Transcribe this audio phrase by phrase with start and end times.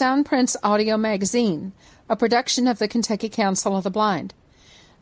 [0.00, 1.72] Soundprints Audio Magazine,
[2.08, 4.32] a production of the Kentucky Council of the Blind.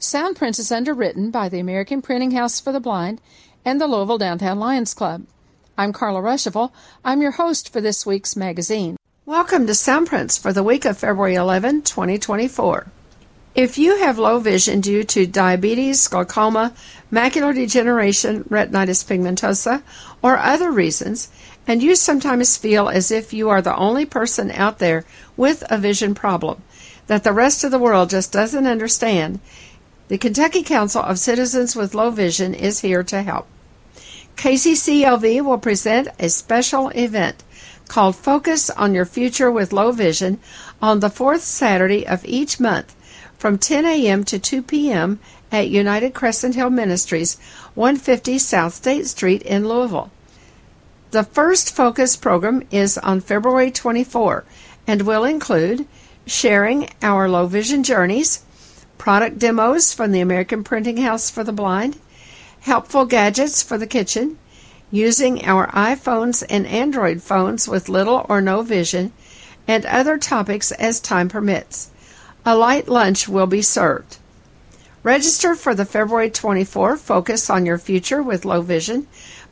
[0.00, 3.20] Soundprints is underwritten by the American Printing House for the Blind
[3.64, 5.24] and the Louisville Downtown Lions Club.
[5.78, 6.72] I'm Carla Ruschival.
[7.04, 8.96] I'm your host for this week's magazine.
[9.24, 12.88] Welcome to Soundprints for the week of February 11, 2024.
[13.54, 16.74] If you have low vision due to diabetes, glaucoma,
[17.12, 19.82] macular degeneration, retinitis pigmentosa,
[20.22, 21.28] or other reasons,
[21.68, 25.04] and you sometimes feel as if you are the only person out there
[25.36, 26.62] with a vision problem
[27.08, 29.38] that the rest of the world just doesn't understand,
[30.08, 33.46] the Kentucky Council of Citizens with Low Vision is here to help.
[34.36, 37.44] KCCLV will present a special event
[37.88, 40.38] called Focus on Your Future with Low Vision
[40.80, 42.94] on the fourth Saturday of each month
[43.36, 44.24] from 10 a.m.
[44.24, 45.18] to 2 p.m.
[45.52, 47.38] at United Crescent Hill Ministries,
[47.74, 50.10] 150 South State Street in Louisville.
[51.10, 54.44] The first focus program is on February 24
[54.86, 55.86] and will include
[56.26, 58.44] sharing our low vision journeys,
[58.98, 61.98] product demos from the American Printing House for the Blind,
[62.60, 64.36] helpful gadgets for the kitchen,
[64.90, 69.10] using our iPhones and Android phones with little or no vision,
[69.66, 71.90] and other topics as time permits.
[72.44, 74.18] A light lunch will be served.
[75.02, 79.06] Register for the February 24 Focus on Your Future with Low Vision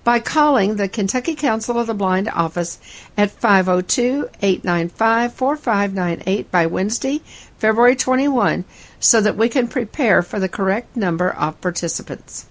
[0.06, 2.78] by calling the Kentucky Council of the Blind office
[3.18, 7.20] at 502 895 4598 by Wednesday,
[7.58, 8.64] February 21,
[9.00, 12.46] so that we can prepare for the correct number of participants.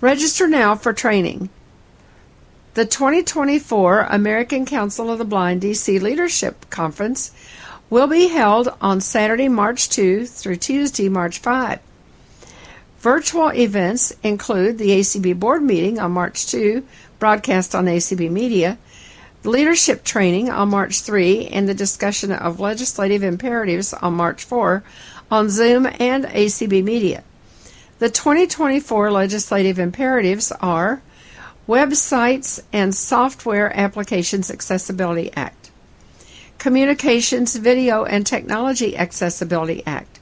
[0.00, 1.50] Register now for training.
[2.74, 7.32] The 2024 American Council of the Blind DC Leadership Conference
[7.90, 11.80] will be held on Saturday, March 2 through Tuesday, March 5.
[13.00, 16.86] Virtual events include the ACB board meeting on March 2,
[17.18, 18.76] broadcast on ACB Media,
[19.42, 24.84] leadership training on March 3, and the discussion of legislative imperatives on March 4
[25.30, 27.24] on Zoom and ACB Media.
[28.00, 31.00] The 2024 legislative imperatives are
[31.66, 35.70] Websites and Software Applications Accessibility Act,
[36.58, 40.19] Communications, Video, and Technology Accessibility Act,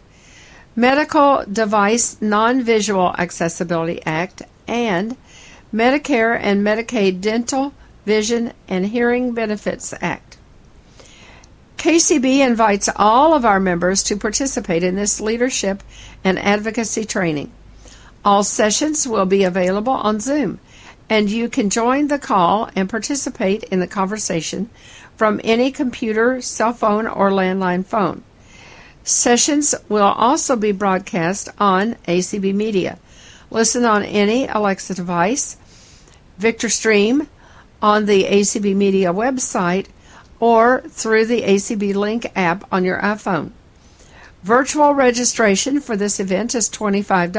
[0.79, 5.17] Medical Device Non Visual Accessibility Act, and
[5.75, 7.75] Medicare and Medicaid Dental,
[8.07, 10.37] Vision, and Hearing Benefits Act.
[11.79, 15.83] KCB invites all of our members to participate in this leadership
[16.23, 17.51] and advocacy training.
[18.25, 20.61] All sessions will be available on Zoom,
[21.11, 24.71] and you can join the call and participate in the conversation
[25.17, 28.23] from any computer, cell phone, or landline phone.
[29.09, 32.99] Sessions will also be broadcast on ACB Media.
[33.51, 35.57] Listen on any Alexa device,
[36.37, 37.27] Victor Stream,
[37.81, 39.87] on the ACB Media website,
[40.41, 43.53] or through the ACB Link app on your iPhone.
[44.43, 47.33] Virtual registration for this event is $25.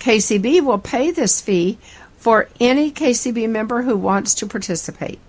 [0.00, 1.78] KCB will pay this fee
[2.16, 5.20] for any KCB member who wants to participate.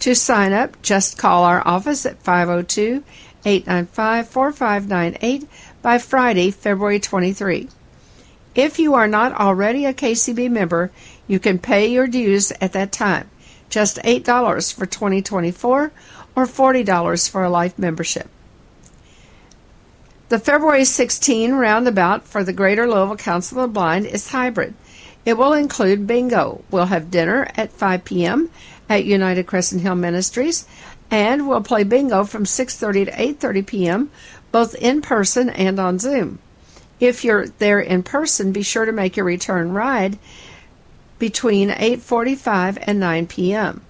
[0.00, 3.02] To sign up, just call our office at 502
[3.44, 5.48] 895 4598
[5.82, 7.68] by Friday, February 23.
[8.54, 10.90] If you are not already a KCB member,
[11.26, 13.30] you can pay your dues at that time,
[13.68, 15.92] just $8 for 2024
[16.34, 18.28] or $40 for a life membership.
[20.28, 24.74] The February 16 roundabout for the Greater Louisville Council of the Blind is hybrid.
[25.24, 26.64] It will include bingo.
[26.70, 28.50] We'll have dinner at 5 p.m.
[28.88, 30.66] at United Crescent Hill Ministries
[31.12, 34.10] and we'll play bingo from 6:30 to 8:30 p.m.
[34.50, 36.38] both in person and on Zoom.
[36.98, 40.18] If you're there in person, be sure to make your return ride
[41.18, 43.82] between 8:45 and 9 p.m.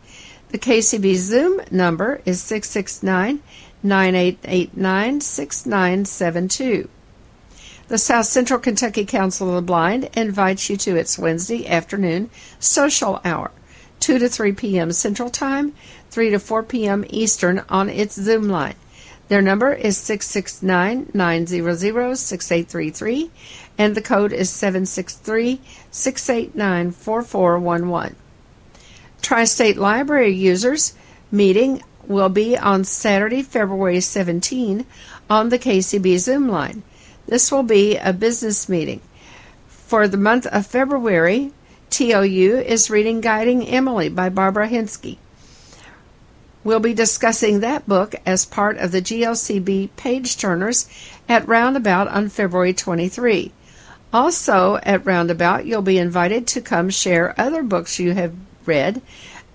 [0.50, 3.42] The KCB Zoom number is 669
[3.84, 6.90] 9889 6972.
[7.90, 13.20] The South Central Kentucky Council of the Blind invites you to its Wednesday afternoon social
[13.26, 13.50] hour,
[14.00, 14.92] 2 to 3 p.m.
[14.92, 15.74] Central Time,
[16.12, 17.04] 3 to 4 p.m.
[17.10, 18.76] Eastern on its Zoom line.
[19.28, 23.32] Their number is 669 900 6833,
[23.80, 25.60] and the code is 763
[25.90, 28.16] 689 4411.
[29.24, 30.94] Tri State Library users
[31.32, 34.86] meeting will be on Saturday, February 17
[35.28, 36.84] on the KCB Zoom line.
[37.30, 39.02] This will be a business meeting.
[39.68, 41.52] For the month of February,
[41.92, 45.18] TOU is reading Guiding Emily by Barbara Hinsky.
[46.64, 50.90] We'll be discussing that book as part of the GLCB Page Turners
[51.30, 53.52] at Roundabout on February 23.
[54.12, 58.34] Also, at Roundabout, you'll be invited to come share other books you have
[58.66, 59.04] read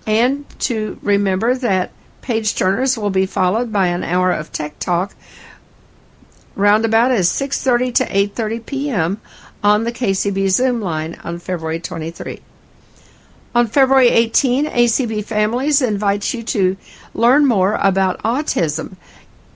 [0.07, 1.91] and to remember that
[2.21, 5.13] Page Turners will be followed by an hour of Tech Talk.
[6.55, 9.21] Roundabout is 6:30 to 8:30 p.m.
[9.61, 12.41] on the KCB Zoom line on February 23.
[13.53, 16.77] On February 18, ACB Families invites you to
[17.13, 18.95] learn more about autism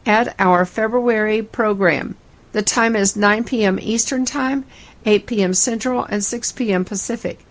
[0.06, 2.16] at our February program.
[2.52, 3.80] The time is 9 p.m.
[3.82, 4.66] Eastern Time,
[5.06, 5.54] 8 p.m.
[5.54, 6.84] Central, and 6 p.m.
[6.84, 7.46] Pacific.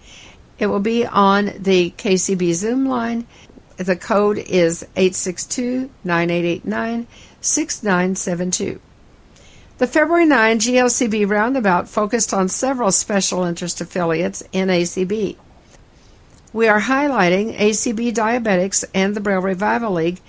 [0.59, 3.27] It will be on the KCB Zoom line.
[3.77, 7.07] The code is 862 9889
[7.41, 8.81] 6972.
[9.79, 15.37] The February 9 GLCB Roundabout focused on several special interest affiliates in ACB.
[16.53, 20.21] We are highlighting ACB Diabetics and the Braille Revival League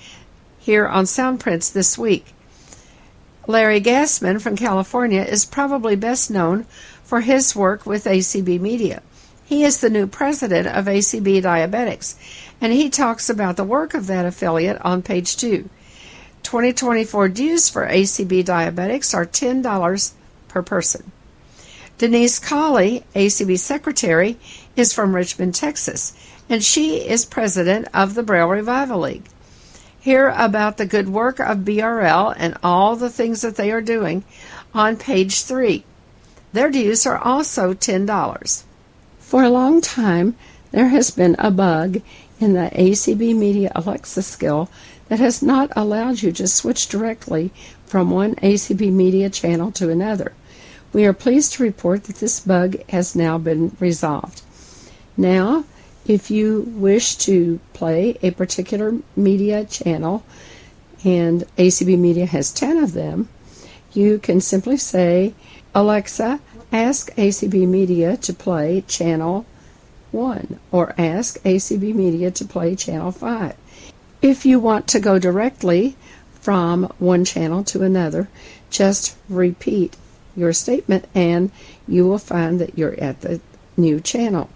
[0.59, 2.27] here on Soundprints this week.
[3.47, 6.67] Larry Gassman from California is probably best known
[7.03, 9.01] for his work with ACB Media.
[9.45, 12.13] He is the new president of ACB Diabetics,
[12.61, 15.67] and he talks about the work of that affiliate on page 2.
[16.43, 20.13] 2024 dues for ACB Diabetics are $10
[20.47, 21.11] per person.
[21.97, 24.37] Denise Colley, ACB secretary,
[24.75, 26.13] is from Richmond, Texas,
[26.49, 29.25] and she is president of the Braille Revival League.
[29.99, 34.23] Hear about the good work of BRL and all the things that they are doing
[34.73, 35.83] on page 3.
[36.53, 38.63] Their dues are also $10.
[39.19, 40.35] For a long time,
[40.71, 42.01] there has been a bug
[42.39, 44.69] in the ACB Media Alexa skill
[45.09, 47.51] that has not allowed you to switch directly
[47.85, 50.33] from one ACB Media channel to another.
[50.93, 54.41] We are pleased to report that this bug has now been resolved.
[55.17, 55.65] Now,
[56.07, 60.23] if you wish to play a particular media channel,
[61.03, 63.29] and ACB Media has 10 of them,
[63.93, 65.33] you can simply say,
[65.73, 66.39] Alexa,
[66.71, 69.45] ask ACB Media to play channel
[70.11, 73.55] 1 or ask ACB Media to play channel 5.
[74.21, 75.95] If you want to go directly
[76.33, 78.27] from one channel to another,
[78.69, 79.95] just repeat
[80.35, 81.51] your statement and
[81.87, 83.39] you will find that you're at the
[83.77, 84.49] new channel.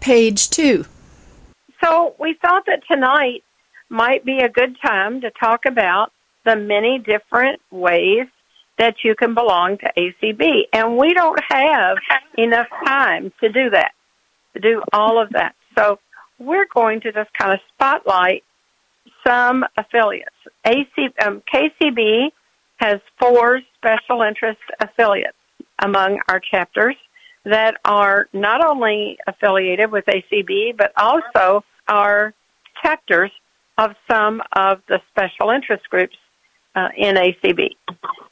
[0.00, 0.84] Page 2.
[1.82, 3.42] So we thought that tonight
[3.88, 6.12] might be a good time to talk about
[6.44, 8.26] the many different ways
[8.78, 10.64] that you can belong to ACB.
[10.72, 11.96] And we don't have
[12.36, 13.92] enough time to do that,
[14.54, 15.54] to do all of that.
[15.76, 15.98] So
[16.38, 18.44] we're going to just kind of spotlight
[19.26, 20.34] some affiliates.
[20.64, 22.30] AC, um, KCB
[22.76, 25.36] has four special interest affiliates
[25.82, 26.96] among our chapters
[27.44, 32.32] that are not only affiliated with ACB, but also are
[32.82, 33.30] chapters
[33.76, 36.16] of some of the special interest groups
[36.74, 37.70] uh, in ACB.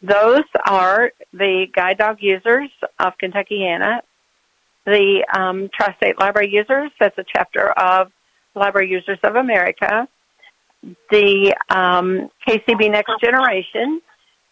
[0.03, 4.01] Those are the Guide Dog Users of Kentuckiana,
[4.85, 8.11] the um, Tri-State Library Users, that's a chapter of
[8.55, 10.09] Library Users of America,
[11.11, 14.01] the um, KCB Next Generation,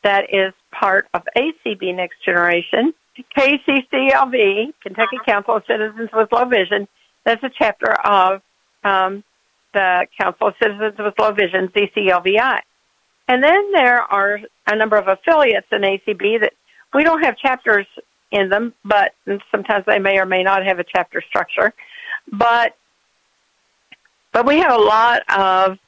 [0.02, 2.94] that is part of ACB Next Generation.
[3.36, 6.88] KCCLV, Kentucky Council of Citizens with Low Vision,
[7.24, 8.40] that's a chapter of
[8.84, 9.22] um,
[9.74, 12.60] the Council of Citizens with Low Vision, CCLVI.
[13.28, 16.52] And then there are a number of affiliates in ACB that
[16.94, 17.86] we don't have chapters
[18.30, 19.12] in them, but
[19.50, 21.72] sometimes they may or may not have a chapter structure.
[22.32, 22.76] But
[24.32, 25.78] but we have a lot of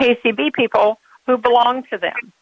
[0.00, 2.32] KCB people who belong to them.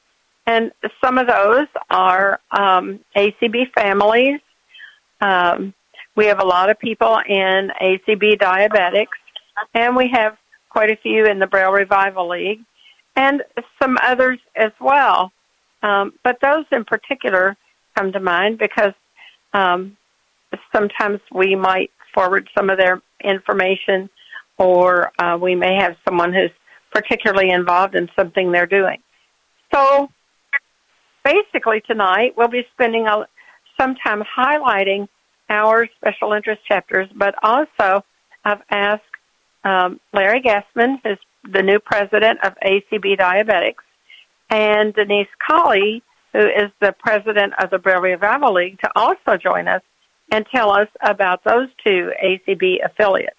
[0.46, 0.72] And
[1.04, 4.40] some of those are um, ACB families.
[5.20, 5.74] Um,
[6.16, 9.06] we have a lot of people in ACB diabetics,
[9.74, 10.36] and we have
[10.68, 12.60] quite a few in the Braille Revival League,
[13.14, 13.42] and
[13.80, 15.30] some others as well.
[15.82, 17.56] Um, but those in particular
[17.96, 18.94] come to mind because
[19.52, 19.96] um,
[20.74, 24.10] sometimes we might forward some of their information,
[24.58, 26.50] or uh, we may have someone who's
[26.92, 28.98] particularly involved in something they're doing.
[29.72, 30.10] So
[31.24, 33.26] basically tonight we'll be spending a,
[33.80, 35.08] some time highlighting
[35.48, 38.04] our special interest chapters, but also
[38.44, 39.02] I've asked
[39.64, 41.18] um, Larry Gassman, who's
[41.50, 43.84] the new president of ACB Diabetics,
[44.50, 49.68] and Denise Colley, who is the president of the Braille Revival League, to also join
[49.68, 49.82] us
[50.30, 53.36] and tell us about those two ACB affiliates.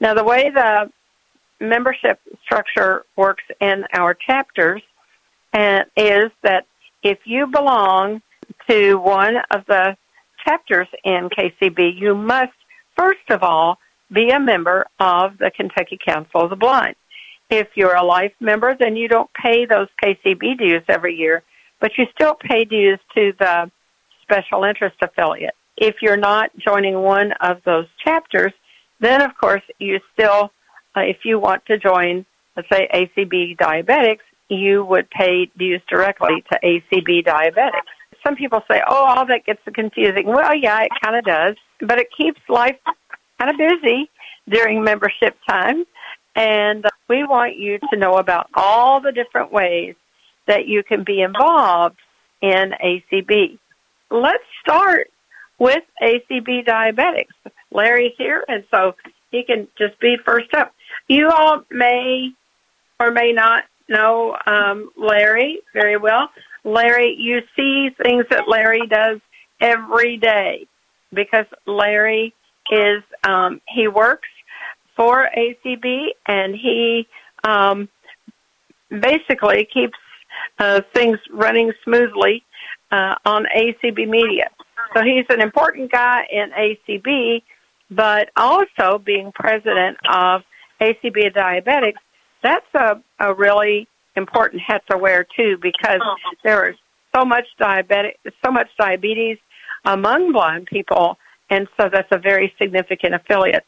[0.00, 0.90] Now, the way the
[1.60, 4.82] membership structure works in our chapters
[5.54, 6.66] uh, is that
[7.02, 8.20] if you belong
[8.68, 9.96] to one of the
[10.46, 12.52] chapters in KCB, you must
[12.96, 13.78] first of all
[14.12, 16.96] be a member of the Kentucky Council of the Blind.
[17.48, 21.42] If you're a life member, then you don't pay those KCB dues every year,
[21.80, 23.70] but you still pay dues to the
[24.22, 25.54] special interest affiliate.
[25.76, 28.52] If you're not joining one of those chapters,
[29.00, 30.50] then of course you still,
[30.96, 32.24] uh, if you want to join,
[32.56, 37.92] let's say ACB Diabetics, you would pay dues directly to ACB Diabetics.
[38.24, 40.26] Some people say, oh, all that gets confusing.
[40.26, 42.76] Well, yeah, it kind of does, but it keeps life
[43.38, 44.10] kind of busy
[44.48, 45.84] during membership time.
[46.34, 49.94] And we want you to know about all the different ways
[50.46, 51.98] that you can be involved
[52.40, 53.58] in ACB.
[54.10, 55.10] Let's start
[55.58, 57.34] with ACB diabetics.
[57.70, 58.94] Larry's here, and so
[59.30, 60.72] he can just be first up.
[61.08, 62.32] You all may
[63.00, 66.30] or may not know um, Larry very well.
[66.64, 69.20] Larry, you see things that Larry does
[69.60, 70.66] every day
[71.12, 72.34] because Larry
[72.70, 74.28] is um, he works
[74.96, 77.06] for ACB and he
[77.44, 77.88] um,
[78.90, 79.98] basically keeps
[80.58, 82.44] uh, things running smoothly
[82.90, 84.48] uh, on ACB Media.
[84.94, 87.42] So he's an important guy in ACB,
[87.90, 90.42] but also being president of
[90.80, 92.00] ACB Diabetics,
[92.42, 96.00] that's a, a really important hat to wear too because
[96.44, 96.76] there is
[97.14, 98.14] so much diabetic,
[98.44, 99.38] so much diabetes
[99.84, 101.18] among blind people,
[101.50, 103.64] and so that's a very significant affiliate.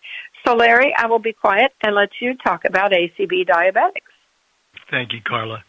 [0.46, 4.14] So Larry, I will be quiet and let you talk about ACB Diabetics.
[4.90, 5.62] Thank you, Carla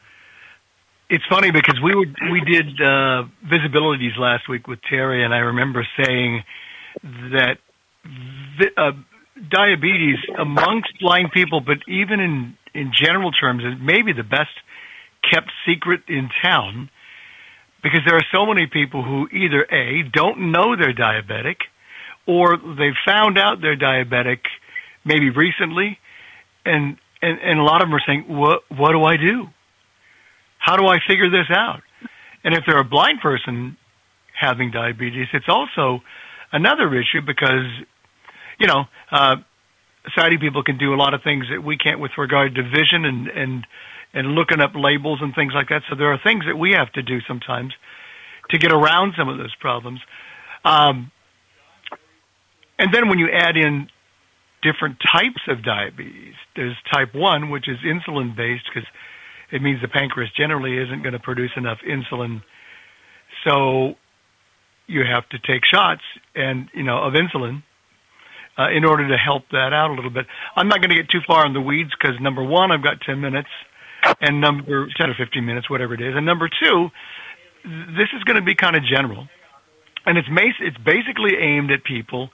[1.10, 5.40] it's funny because we would we did uh, visibilities last week with Terry, and I
[5.40, 6.44] remember saying
[7.04, 7.58] that
[8.60, 8.92] vi- uh,
[9.50, 14.52] diabetes amongst blind people, but even in in general terms, is maybe the best
[15.30, 16.90] kept secret in town
[17.82, 21.58] because there are so many people who either a don't know they're diabetic,
[22.28, 24.40] or they found out they're diabetic
[25.06, 25.98] maybe recently,
[26.66, 29.48] and and and a lot of them are saying, "What what do I do?"
[30.60, 31.82] How do I figure this out?
[32.44, 33.78] And if they're a blind person
[34.40, 36.02] having diabetes, it's also
[36.52, 37.66] another issue because,
[38.60, 39.38] you know, uh,
[40.16, 43.06] sighted people can do a lot of things that we can't with regard to vision
[43.06, 43.68] and, and,
[44.14, 45.82] and looking up labels and things like that.
[45.90, 47.74] So there are things that we have to do sometimes
[48.50, 50.00] to get around some of those problems.
[50.66, 51.12] Um,
[52.78, 53.90] and then when you add in
[54.62, 58.88] different types of diabetes, there's type 1, which is insulin based because
[59.52, 62.42] it means the pancreas generally isn't going to produce enough insulin.
[63.48, 63.96] So
[64.88, 66.02] you have to take shots
[66.36, 67.64] and, you know, of insulin
[68.58, 70.26] uh, in order to help that out a little bit.
[70.56, 73.02] I'm not going to get too far in the weeds because number one, I've got
[73.02, 73.50] 10 minutes
[74.22, 76.16] and number 10 or 15 minutes, whatever it is.
[76.16, 76.90] And number two,
[77.64, 79.28] this is going to be kind of general.
[80.06, 80.28] And it's,
[80.60, 82.30] it's basically aimed at people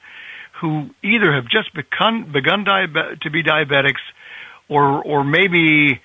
[0.62, 4.02] who either have just begun, begun diabe- to be diabetics
[4.70, 6.00] or, or maybe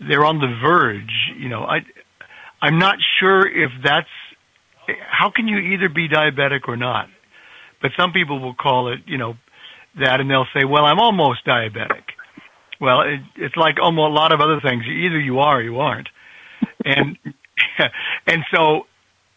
[0.00, 1.32] they're on the verge.
[1.38, 1.80] You know, I
[2.60, 4.08] I'm not sure if that's
[5.10, 7.08] how can you either be diabetic or not.
[7.80, 9.34] But some people will call it, you know,
[10.00, 12.02] that, and they'll say, "Well, I'm almost diabetic."
[12.80, 14.84] Well, it, it's like almost a lot of other things.
[14.84, 16.08] Either you are or you aren't.
[16.84, 17.18] And
[18.26, 18.86] and so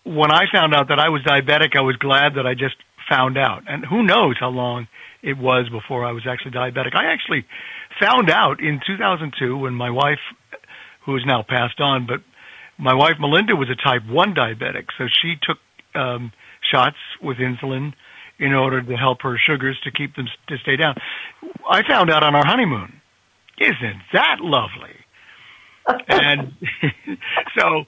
[0.04, 2.76] when I found out that I was diabetic, I was glad that I just
[3.10, 3.64] found out.
[3.68, 4.88] And who knows how long
[5.22, 6.96] it was before I was actually diabetic.
[6.96, 7.46] I actually
[8.00, 10.20] found out in 2002 when my wife
[11.08, 12.06] who is now passed on.
[12.06, 12.22] But
[12.78, 15.58] my wife Melinda was a type 1 diabetic, so she took
[15.96, 16.32] um,
[16.72, 17.94] shots with insulin
[18.38, 20.96] in order to help her sugars to keep them to stay down.
[21.68, 23.02] I found out on our honeymoon.
[23.60, 24.94] Isn't that lovely?
[26.10, 26.54] and
[27.58, 27.86] so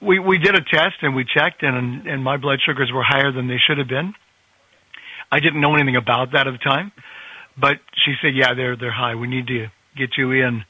[0.00, 3.30] we we did a test and we checked and and my blood sugars were higher
[3.30, 4.14] than they should have been.
[5.30, 6.92] I didn't know anything about that at the time,
[7.58, 9.14] but she said, "Yeah, they're they're high.
[9.14, 10.64] We need to get you in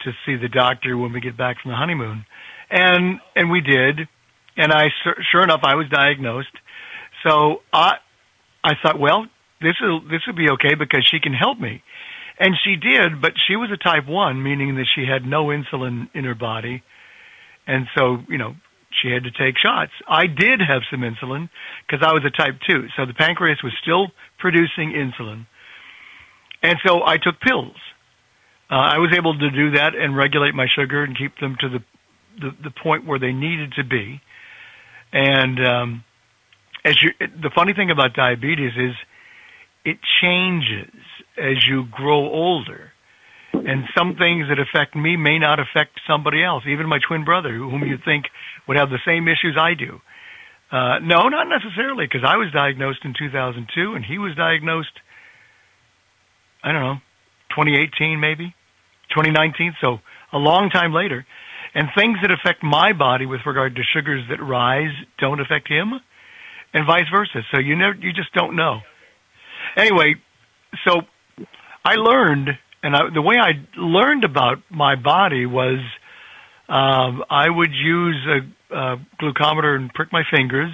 [0.00, 2.24] to see the doctor when we get back from the honeymoon,
[2.70, 4.08] and and we did,
[4.56, 4.88] and I
[5.30, 6.56] sure enough I was diagnosed.
[7.24, 7.96] So I
[8.64, 9.26] I thought, well,
[9.60, 11.82] this will this will be okay because she can help me,
[12.38, 13.20] and she did.
[13.20, 16.82] But she was a type one, meaning that she had no insulin in her body,
[17.66, 18.54] and so you know
[19.00, 19.92] she had to take shots.
[20.08, 21.48] I did have some insulin
[21.86, 22.88] because I was a type 2.
[22.96, 24.08] So the pancreas was still
[24.38, 25.46] producing insulin.
[26.62, 27.76] And so I took pills.
[28.70, 31.68] Uh, I was able to do that and regulate my sugar and keep them to
[31.68, 31.84] the
[32.40, 34.20] the, the point where they needed to be.
[35.12, 36.04] And um,
[36.84, 38.94] as you, the funny thing about diabetes is
[39.84, 40.94] it changes
[41.36, 42.92] as you grow older.
[43.52, 47.52] And some things that affect me may not affect somebody else, even my twin brother,
[47.52, 48.24] whom you think
[48.68, 50.00] would have the same issues I do.
[50.70, 54.98] Uh, no, not necessarily, because I was diagnosed in 2002 and he was diagnosed
[56.62, 56.98] I don't know,
[57.50, 58.54] 2018 maybe,
[59.10, 59.74] 2019.
[59.80, 59.98] So
[60.32, 61.26] a long time later,
[61.74, 65.92] and things that affect my body with regard to sugars that rise don't affect him,
[66.72, 67.42] and vice versa.
[67.52, 68.80] So you never, you just don't know.
[69.76, 70.14] Anyway,
[70.86, 71.02] so
[71.84, 72.50] I learned,
[72.82, 75.80] and I, the way I learned about my body was
[76.68, 80.72] um, I would use a, a glucometer and prick my fingers,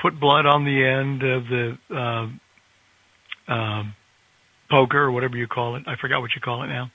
[0.00, 1.78] put blood on the end of the
[3.48, 3.82] uh,
[4.70, 5.84] poker or whatever you call it.
[5.86, 6.90] I forgot what you call it now.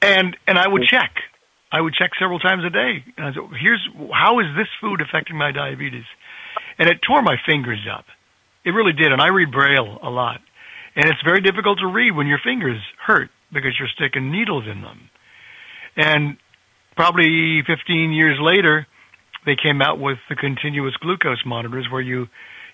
[0.00, 1.10] And and I would check.
[1.72, 3.04] I would check several times a day.
[3.16, 6.06] And I said, "Here's how is this food affecting my diabetes?"
[6.78, 8.04] And it tore my fingers up.
[8.64, 9.10] It really did.
[9.10, 10.40] And I read Braille a lot,
[10.94, 14.82] and it's very difficult to read when your fingers hurt because you're sticking needles in
[14.82, 15.10] them.
[15.96, 16.36] And
[16.98, 18.84] probably 15 years later,
[19.46, 22.26] they came out with the continuous glucose monitors where you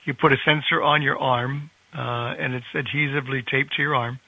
[0.06, 4.18] you put a sensor on your arm uh, and it's adhesively taped to your arm,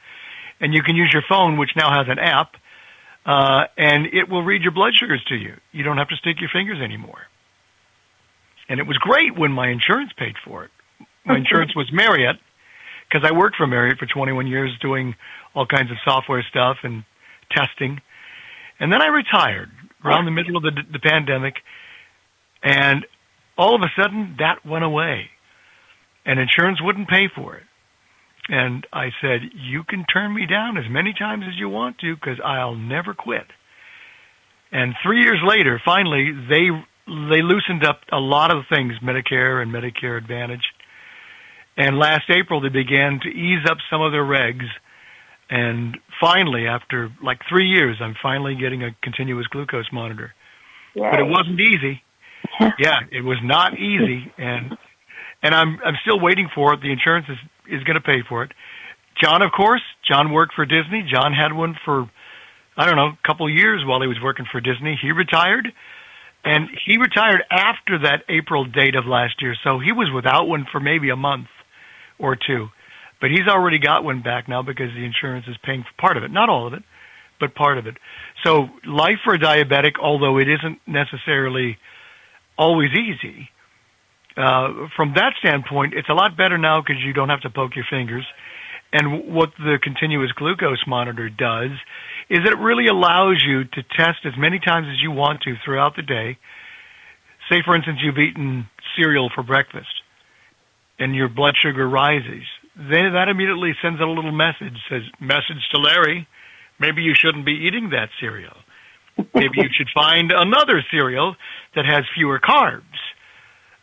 [0.60, 2.52] and you can use your phone, which now has an app,
[3.24, 5.54] uh, and it will read your blood sugars to you.
[5.72, 7.22] You don't have to stick your fingers anymore.
[8.68, 10.70] And it was great when my insurance paid for it.
[11.24, 12.36] My insurance was Marriott
[13.08, 15.14] because I worked for Marriott for 21 years doing
[15.54, 17.04] all kinds of software stuff and
[17.50, 18.00] testing.
[18.78, 19.70] And then I retired
[20.06, 21.54] around the middle of the, the pandemic,
[22.62, 23.04] and
[23.58, 25.30] all of a sudden that went away,
[26.24, 27.64] and insurance wouldn't pay for it.
[28.48, 32.14] And I said, "You can turn me down as many times as you want to,
[32.14, 33.46] because I'll never quit."
[34.72, 36.68] And three years later, finally, they
[37.06, 40.64] they loosened up a lot of things, Medicare and Medicare Advantage.
[41.76, 44.66] And last April, they began to ease up some of their regs
[45.48, 50.34] and finally, after like three years, I'm finally getting a continuous glucose monitor.
[50.94, 51.08] Yay.
[51.10, 52.02] But it wasn't easy.
[52.78, 54.76] yeah, it was not easy, and
[55.42, 56.80] and I'm I'm still waiting for it.
[56.80, 57.38] The insurance is
[57.78, 58.52] is going to pay for it.
[59.22, 61.06] John, of course, John worked for Disney.
[61.10, 62.10] John had one for
[62.76, 64.98] I don't know a couple of years while he was working for Disney.
[65.00, 65.72] He retired,
[66.44, 70.66] and he retired after that April date of last year, so he was without one
[70.70, 71.48] for maybe a month
[72.18, 72.68] or two.
[73.20, 76.22] But he's already got one back now because the insurance is paying for part of
[76.22, 76.82] it, not all of it,
[77.40, 77.96] but part of it.
[78.44, 81.78] So life for a diabetic, although it isn't necessarily
[82.58, 83.48] always easy,
[84.36, 87.74] uh, from that standpoint, it's a lot better now because you don't have to poke
[87.74, 88.24] your fingers.
[88.92, 91.70] And what the continuous glucose monitor does
[92.28, 95.96] is it really allows you to test as many times as you want to throughout
[95.96, 96.38] the day.
[97.50, 99.88] Say, for instance, you've eaten cereal for breakfast
[100.98, 102.44] and your blood sugar rises
[102.76, 106.28] then that immediately sends out a little message, says, message to Larry,
[106.78, 108.56] maybe you shouldn't be eating that cereal.
[109.16, 111.36] Maybe you should find another cereal
[111.74, 112.82] that has fewer carbs.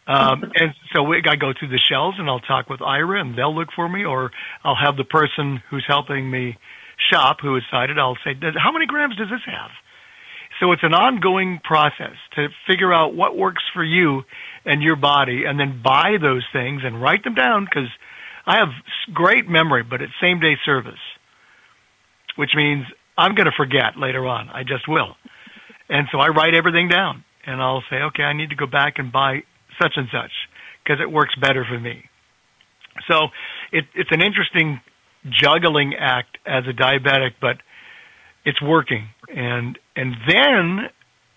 [0.05, 3.35] Um, and so we, I go through the shelves and I'll talk with Aira and
[3.35, 4.29] they'll look for me or
[4.63, 6.55] I'll have the person who's helping me
[7.11, 7.97] shop who is sighted.
[7.97, 9.71] I'll say, how many grams does this have?
[10.59, 14.21] So it's an ongoing process to figure out what works for you
[14.65, 17.89] and your body and then buy those things and write them down because–
[18.45, 18.69] I have
[19.13, 20.99] great memory, but it's same day service,
[22.35, 22.85] which means
[23.17, 24.49] I'm going to forget later on.
[24.49, 25.15] I just will.
[25.89, 28.95] And so I write everything down and I'll say, okay, I need to go back
[28.97, 29.43] and buy
[29.81, 30.31] such and such
[30.83, 32.03] because it works better for me.
[33.07, 33.27] So
[33.71, 34.81] it, it's an interesting
[35.41, 37.57] juggling act as a diabetic, but
[38.45, 39.07] it's working.
[39.29, 40.89] And, and then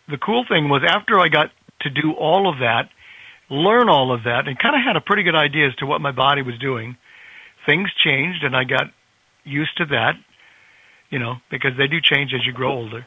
[0.09, 1.51] the cool thing was after I got
[1.83, 2.89] to do all of that,
[3.51, 6.01] learn all of that and kind of had a pretty good idea as to what
[6.01, 6.97] my body was doing.
[7.65, 8.87] Things changed and I got
[9.45, 10.15] used to that,
[11.11, 13.07] you know, because they do change as you grow older.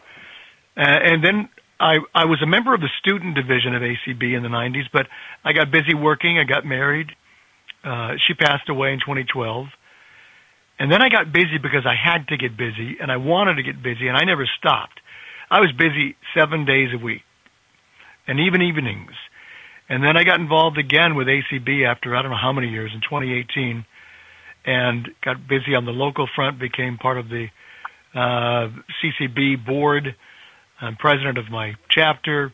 [0.77, 1.49] Uh, and then
[1.79, 5.07] I I was a member of the student division of ACB in the 90s, but
[5.43, 7.11] I got busy working, I got married.
[7.83, 9.67] Uh she passed away in 2012.
[10.81, 13.63] And then I got busy because I had to get busy and I wanted to
[13.63, 15.01] get busy and I never stopped.
[15.51, 17.23] I was busy 7 days a week
[18.27, 19.11] and even evenings
[19.89, 22.91] and then I got involved again with ACB after I don't know how many years
[22.93, 23.83] in 2018,
[24.65, 26.59] and got busy on the local front.
[26.59, 27.47] Became part of the
[28.13, 28.69] uh,
[29.01, 30.15] CCB board.
[30.79, 32.53] I'm president of my chapter.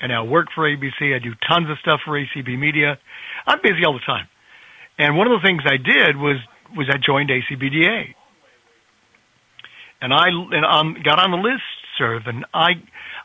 [0.00, 1.14] And I now work for ABC.
[1.14, 2.98] I do tons of stuff for ACB Media.
[3.46, 4.26] I'm busy all the time.
[4.98, 6.36] And one of the things I did was
[6.76, 8.14] was I joined ACBDA,
[10.00, 11.62] and I and on, got on the list
[11.98, 12.72] serve, and I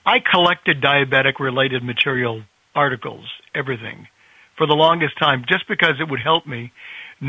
[0.05, 2.43] I collected diabetic related material
[2.85, 3.25] articles,
[3.61, 4.07] everything,
[4.57, 6.61] for the longest time, just because it would help me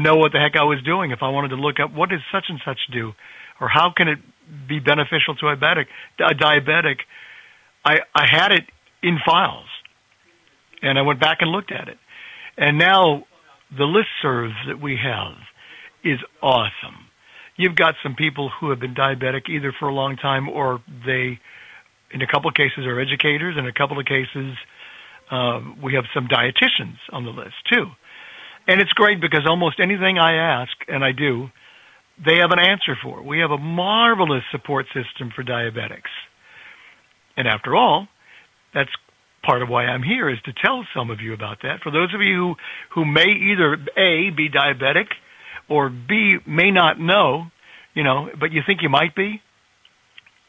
[0.05, 2.25] know what the heck I was doing if I wanted to look up what does
[2.35, 3.05] such and such do,
[3.61, 4.21] or how can it
[4.73, 5.87] be beneficial to a diabetic.
[6.33, 6.99] A diabetic,
[7.85, 8.65] I I had it
[9.09, 9.71] in files,
[10.87, 11.99] and I went back and looked at it,
[12.57, 13.25] and now
[13.81, 15.37] the list serve that we have
[16.13, 16.99] is awesome.
[17.59, 21.39] you've got some people who have been diabetic either for a long time or they,
[22.13, 23.57] in a couple of cases, are educators.
[23.59, 24.57] In a couple of cases,
[25.31, 27.87] uh, we have some dietitians on the list too.
[28.67, 31.49] And it's great because almost anything I ask, and I do,
[32.25, 33.23] they have an answer for.
[33.23, 36.11] We have a marvelous support system for diabetics.
[37.37, 38.09] And after all,
[38.75, 38.91] that's
[39.43, 41.81] part of why I'm here is to tell some of you about that.
[41.83, 42.55] For those of you who,
[42.95, 45.07] who may either A, be diabetic
[45.69, 47.47] or B, may not know,
[47.95, 49.41] you know, but you think you might be,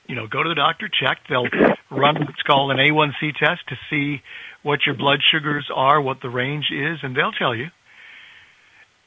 [0.08, 1.20] you know, go to the doctor, check.
[1.30, 1.48] They'll
[1.92, 4.22] run what's called an A1C test to see
[4.64, 7.68] what your blood sugars are, what the range is, and they'll tell you.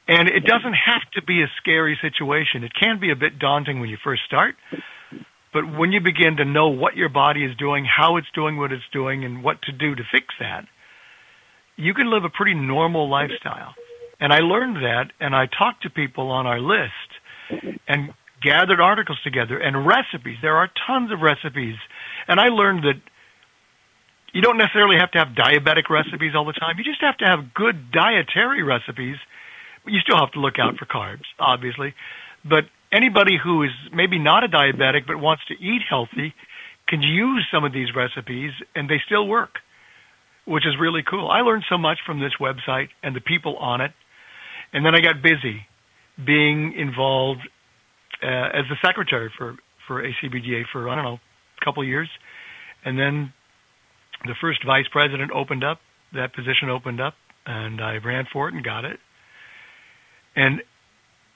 [0.07, 2.63] And it doesn't have to be a scary situation.
[2.63, 4.55] It can be a bit daunting when you first start,
[5.53, 8.71] but when you begin to know what your body is doing, how it's doing what
[8.71, 10.65] it's doing, and what to do to fix that,
[11.77, 13.73] you can live a pretty normal lifestyle.
[14.19, 19.19] And I learned that, and I talked to people on our list and gathered articles
[19.23, 20.37] together and recipes.
[20.41, 21.75] There are tons of recipes.
[22.27, 23.01] And I learned that
[24.33, 26.75] you don't necessarily have to have diabetic recipes all the time.
[26.77, 29.15] You just have to have good dietary recipes.
[29.85, 31.93] You still have to look out for carbs, obviously.
[32.43, 36.33] But anybody who is maybe not a diabetic but wants to eat healthy
[36.87, 39.59] can use some of these recipes and they still work,
[40.45, 41.29] which is really cool.
[41.29, 43.91] I learned so much from this website and the people on it.
[44.73, 45.61] And then I got busy
[46.25, 47.41] being involved
[48.23, 49.55] uh, as the secretary for,
[49.87, 51.19] for ACBDA for, I don't know,
[51.61, 52.09] a couple of years.
[52.83, 53.31] And then
[54.25, 55.79] the first vice president opened up,
[56.13, 58.99] that position opened up, and I ran for it and got it.
[60.35, 60.61] And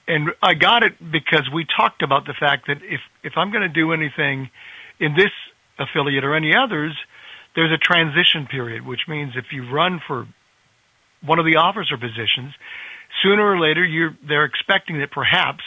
[0.06, 3.62] and I got it because we talked about the fact that if if I'm going
[3.62, 4.50] to do anything
[4.98, 5.32] in this
[5.78, 6.96] affiliate or any others,
[7.54, 10.26] there's a transition period, which means if you run for
[11.22, 12.54] one of the officer positions,
[13.22, 15.62] sooner or later you're they're expecting that perhaps,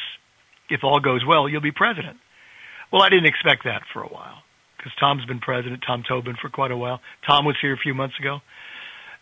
[0.69, 2.17] if all goes well, you'll be president.
[2.91, 4.40] Well, I didn't expect that for a while
[4.81, 6.99] because Tom's been president, Tom Tobin, for quite a while.
[7.27, 8.39] Tom was here a few months ago.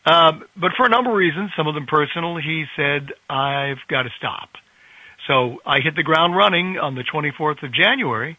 [0.05, 4.03] Um, but for a number of reasons, some of them personal, he said, I've got
[4.03, 4.49] to stop.
[5.27, 8.37] So I hit the ground running on the 24th of January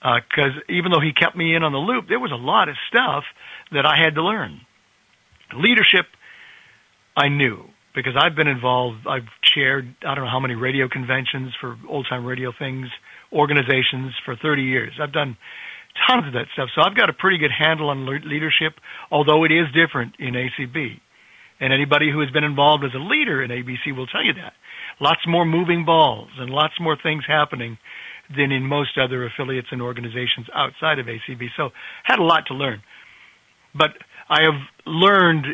[0.00, 2.68] because uh, even though he kept me in on the loop, there was a lot
[2.68, 3.24] of stuff
[3.72, 4.60] that I had to learn.
[5.54, 6.06] Leadership,
[7.16, 9.06] I knew because I've been involved.
[9.08, 12.86] I've chaired I don't know how many radio conventions for old time radio things,
[13.32, 14.92] organizations for 30 years.
[15.00, 15.36] I've done
[16.06, 18.74] tons of that stuff, so I've got a pretty good handle on leadership.
[19.10, 21.00] Although it is different in ACB,
[21.60, 24.52] and anybody who has been involved as a leader in ABC will tell you that
[25.00, 27.78] lots more moving balls and lots more things happening
[28.36, 31.46] than in most other affiliates and organizations outside of ACB.
[31.56, 31.70] So
[32.04, 32.82] had a lot to learn.
[33.74, 33.90] But
[34.28, 35.46] I have learned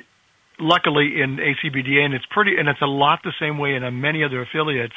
[0.59, 4.23] luckily in ACBDA and it's pretty and it's a lot the same way in many
[4.25, 4.95] other affiliates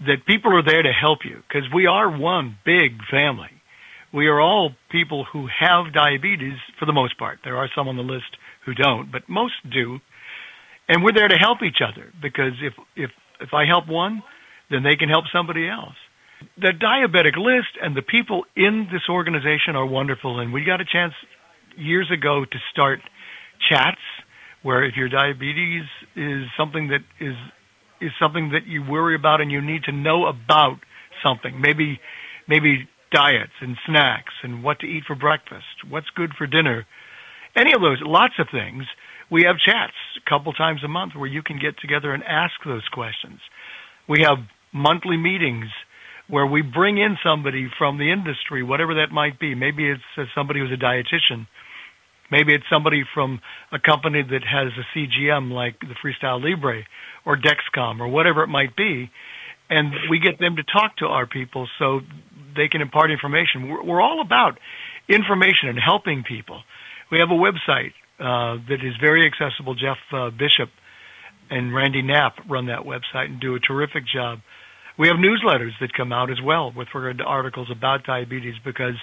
[0.00, 3.50] that people are there to help you because we are one big family.
[4.12, 7.38] We are all people who have diabetes for the most part.
[7.44, 9.98] There are some on the list who don't, but most do.
[10.88, 14.22] And we're there to help each other because if if if I help one,
[14.70, 15.96] then they can help somebody else.
[16.58, 20.84] The diabetic list and the people in this organization are wonderful, and we got a
[20.84, 21.14] chance
[21.76, 23.00] years ago to start
[23.70, 24.00] chats
[24.62, 25.84] where if your diabetes
[26.16, 27.34] is something that is
[28.00, 30.78] is something that you worry about and you need to know about
[31.22, 32.00] something, maybe
[32.48, 36.86] maybe diets and snacks and what to eat for breakfast, what's good for dinner,
[37.56, 38.84] any of those, lots of things
[39.32, 42.52] we have chats a couple times a month where you can get together and ask
[42.66, 43.40] those questions.
[44.06, 44.36] We have
[44.74, 45.70] monthly meetings
[46.28, 49.54] where we bring in somebody from the industry, whatever that might be.
[49.54, 51.46] Maybe it's uh, somebody who's a dietitian.
[52.30, 53.40] Maybe it's somebody from
[53.72, 56.82] a company that has a CGM like the Freestyle Libre
[57.24, 59.10] or Dexcom or whatever it might be.
[59.72, 62.00] And we get them to talk to our people so
[62.54, 63.70] they can impart information.
[63.70, 64.58] We're, we're all about
[65.08, 66.62] information and helping people.
[67.10, 69.74] We have a website, uh, that is very accessible.
[69.74, 70.68] Jeff uh, Bishop
[71.50, 74.40] and Randy Knapp run that website and do a terrific job.
[74.98, 78.94] We have newsletters that come out as well with regard to articles about diabetes because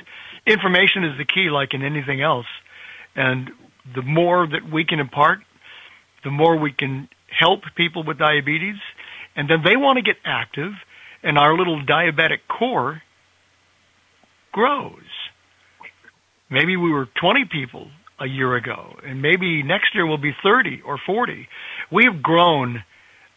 [0.45, 2.45] information is the key, like in anything else.
[3.15, 3.49] And
[3.95, 5.39] the more that we can impart,
[6.23, 8.77] the more we can help people with diabetes.
[9.39, 10.73] And then they want to get active,
[11.23, 13.01] and our little diabetic core
[14.51, 15.07] grows.
[16.49, 17.87] Maybe we were 20 people
[18.19, 21.47] a year ago, and maybe next year we'll be 30 or 40.
[21.89, 22.83] We have grown.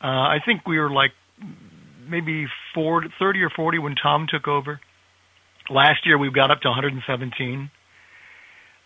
[0.03, 1.13] Uh, I think we were like
[2.09, 4.81] maybe 40, 30 or 40 when Tom took over.
[5.71, 7.71] Last year we've got up to 117.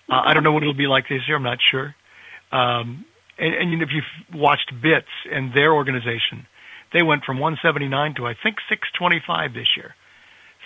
[0.06, 1.38] Uh, I don't know what it'll be like this year.
[1.38, 1.94] I'm not sure.
[2.52, 3.06] Um,
[3.38, 6.46] and, and if you've watched BITS and their organization,
[6.92, 9.94] They went from 179 to I think 625 this year.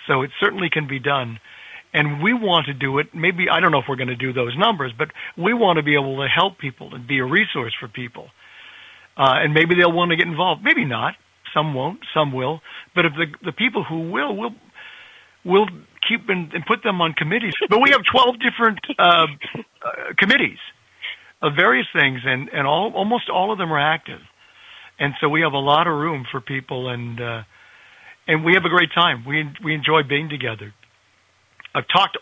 [0.07, 1.39] So it certainly can be done.
[1.93, 3.13] And we want to do it.
[3.13, 5.83] Maybe I don't know if we're going to do those numbers, but we want to
[5.83, 8.29] be able to help people and be a resource for people.
[9.17, 10.63] Uh, and maybe they'll want to get involved.
[10.63, 11.15] Maybe not.
[11.53, 11.99] Some won't.
[12.13, 12.61] Some will.
[12.95, 14.55] But if the the people who will will
[15.43, 15.67] will
[16.07, 17.53] keep and, and put them on committees.
[17.69, 20.59] But we have 12 different uh, uh, committees
[21.41, 24.19] of various things, and and all almost all of them are active.
[25.01, 27.41] And so we have a lot of room for people, and uh,
[28.27, 29.25] and we have a great time.
[29.25, 30.75] We we enjoy being together.
[31.73, 32.19] I've talked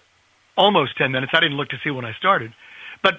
[0.55, 1.33] almost 10 minutes.
[1.35, 2.53] I didn't look to see when I started,
[3.03, 3.15] but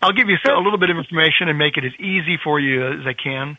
[0.00, 2.86] I'll give you a little bit of information and make it as easy for you
[2.86, 3.58] as I can.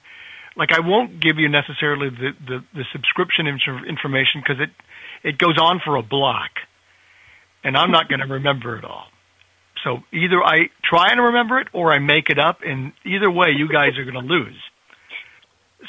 [0.55, 4.71] Like I won't give you necessarily the the, the subscription information because it
[5.21, 6.51] it goes on for a block,
[7.61, 9.07] and I'm not going to remember it all.
[9.83, 13.47] So either I try and remember it or I make it up, and either way,
[13.51, 14.55] you guys are going to lose.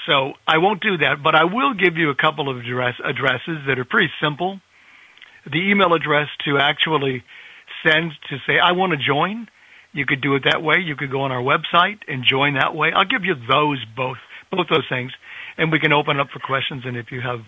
[0.07, 3.67] So I won't do that, but I will give you a couple of address, addresses
[3.69, 4.61] that are pretty simple.
[5.47, 7.23] The email address to actually
[7.87, 9.47] send to say, I want to join.
[9.93, 10.77] You could do it that way.
[10.83, 12.91] You could go on our website and join that way.
[12.95, 14.19] I'll give you those both,
[14.51, 15.12] both those things,
[15.57, 16.83] and we can open up for questions.
[16.85, 17.41] And if you have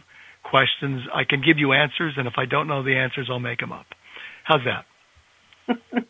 [0.43, 2.15] questions, I can give you answers.
[2.17, 3.87] And if I don't know the answers, I'll make them up.
[4.45, 4.85] How's that?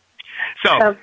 [0.64, 0.96] so,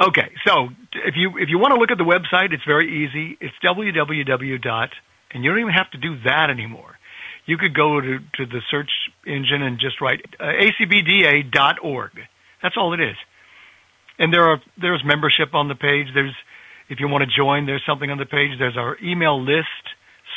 [0.00, 0.68] Okay, so
[1.06, 3.38] if you if you want to look at the website, it's very easy.
[3.40, 4.90] It's www dot,
[5.32, 6.98] and you don't even have to do that anymore.
[7.46, 8.90] You could go to to the search
[9.24, 12.10] engine and just write uh, acbda dot org.
[12.60, 13.16] That's all it is.
[14.18, 16.08] And there are there's membership on the page.
[16.12, 16.34] There's
[16.88, 18.58] if you want to join, there's something on the page.
[18.58, 19.68] There's our email list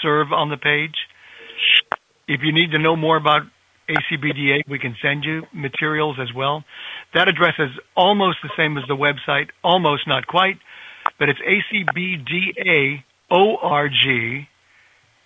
[0.03, 0.95] serve on the page.
[2.27, 3.41] If you need to know more about
[3.89, 6.63] ACBDA, we can send you materials as well.
[7.13, 10.57] That address is almost the same as the website, almost not quite,
[11.19, 13.03] but it's acbdaorg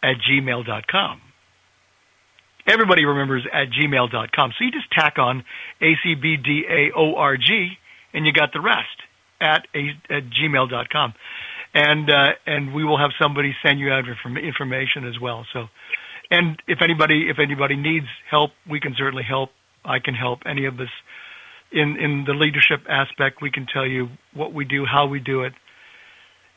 [0.04, 1.22] at gmail.com.
[2.68, 4.52] Everybody remembers at gmail.com.
[4.58, 5.44] So you just tack on
[5.82, 7.78] acbdaorg
[8.14, 8.88] and you got the rest
[9.40, 11.14] at, a, at gmail.com.
[11.74, 15.46] And, uh, and we will have somebody send you out information as well.
[15.54, 15.68] So,
[16.32, 19.52] and if anybody, if anybody needs help, we can certainly help.
[19.86, 20.90] I can help any of us
[21.72, 25.44] in in the leadership aspect, we can tell you what we do, how we do
[25.44, 25.54] it,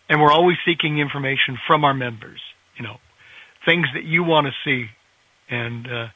[0.08, 2.40] and we're always seeking information from our members.
[2.76, 2.96] You know,
[3.64, 4.86] things that you want to see,
[5.48, 6.06] and uh,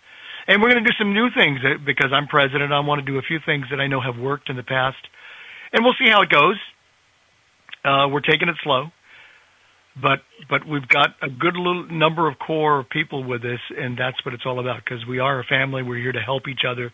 [0.49, 2.73] and we're going to do some new things because I'm president.
[2.73, 4.99] I want to do a few things that I know have worked in the past,
[5.73, 6.57] and we'll see how it goes.
[7.85, 8.91] Uh, we're taking it slow,
[10.01, 14.25] but but we've got a good little number of core people with us, and that's
[14.25, 14.85] what it's all about.
[14.85, 15.83] Because we are a family.
[15.83, 16.93] We're here to help each other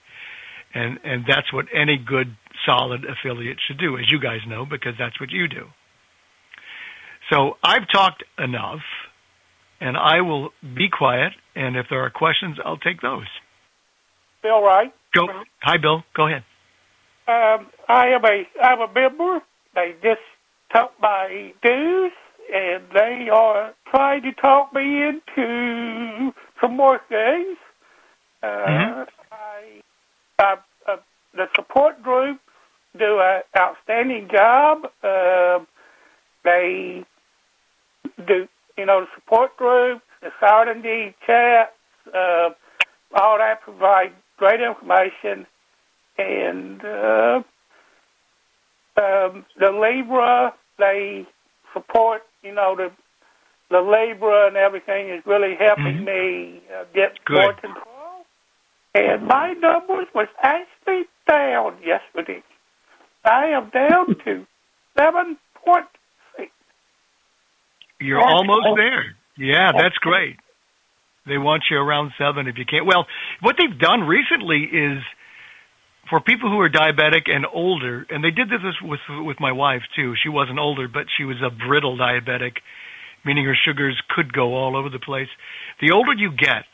[0.74, 2.36] and and that's what any good
[2.66, 5.66] solid affiliate should do, as you guys know, because that's what you do.
[7.30, 8.80] So I've talked enough,
[9.80, 11.32] and I will be quiet.
[11.54, 13.26] And if there are questions, I'll take those.
[14.42, 14.92] Bill Wright.
[15.14, 15.26] Go.
[15.62, 16.02] Hi, Bill.
[16.14, 16.44] Go ahead.
[17.26, 19.40] Um, I am a I'm a member.
[19.74, 20.20] They just
[20.74, 22.12] took my dues,
[22.52, 27.56] and they are trying to talk me into some more things.
[28.42, 29.02] Uh, mm-hmm.
[29.32, 29.80] I
[30.42, 30.96] uh, uh,
[31.34, 32.40] the support group
[32.98, 34.86] do an outstanding job.
[35.02, 35.60] Uh,
[36.44, 37.04] they
[38.26, 41.72] do, you know, the support group, the Saturday chats,
[42.14, 42.50] uh,
[43.14, 45.46] all that provide great information.
[46.18, 47.42] And uh,
[48.96, 51.26] um, the Libre, they
[51.72, 52.90] support, you know, the
[53.70, 56.04] the Libre and everything is really helping mm-hmm.
[56.04, 57.40] me uh, get Good.
[57.40, 57.94] more control
[58.94, 62.42] and my numbers was actually down yesterday.
[63.24, 64.46] I am down to
[64.96, 65.86] seven point
[66.36, 66.50] six.
[68.00, 69.16] You're that's almost there.
[69.36, 70.36] Yeah, that's great.
[71.26, 72.86] They want you around seven if you can't.
[72.86, 73.06] Well,
[73.40, 75.02] what they've done recently is
[76.10, 79.82] for people who are diabetic and older, and they did this with with my wife
[79.96, 80.14] too.
[80.22, 82.58] She wasn't older, but she was a brittle diabetic,
[83.24, 85.28] meaning her sugars could go all over the place.
[85.80, 86.64] The older you get,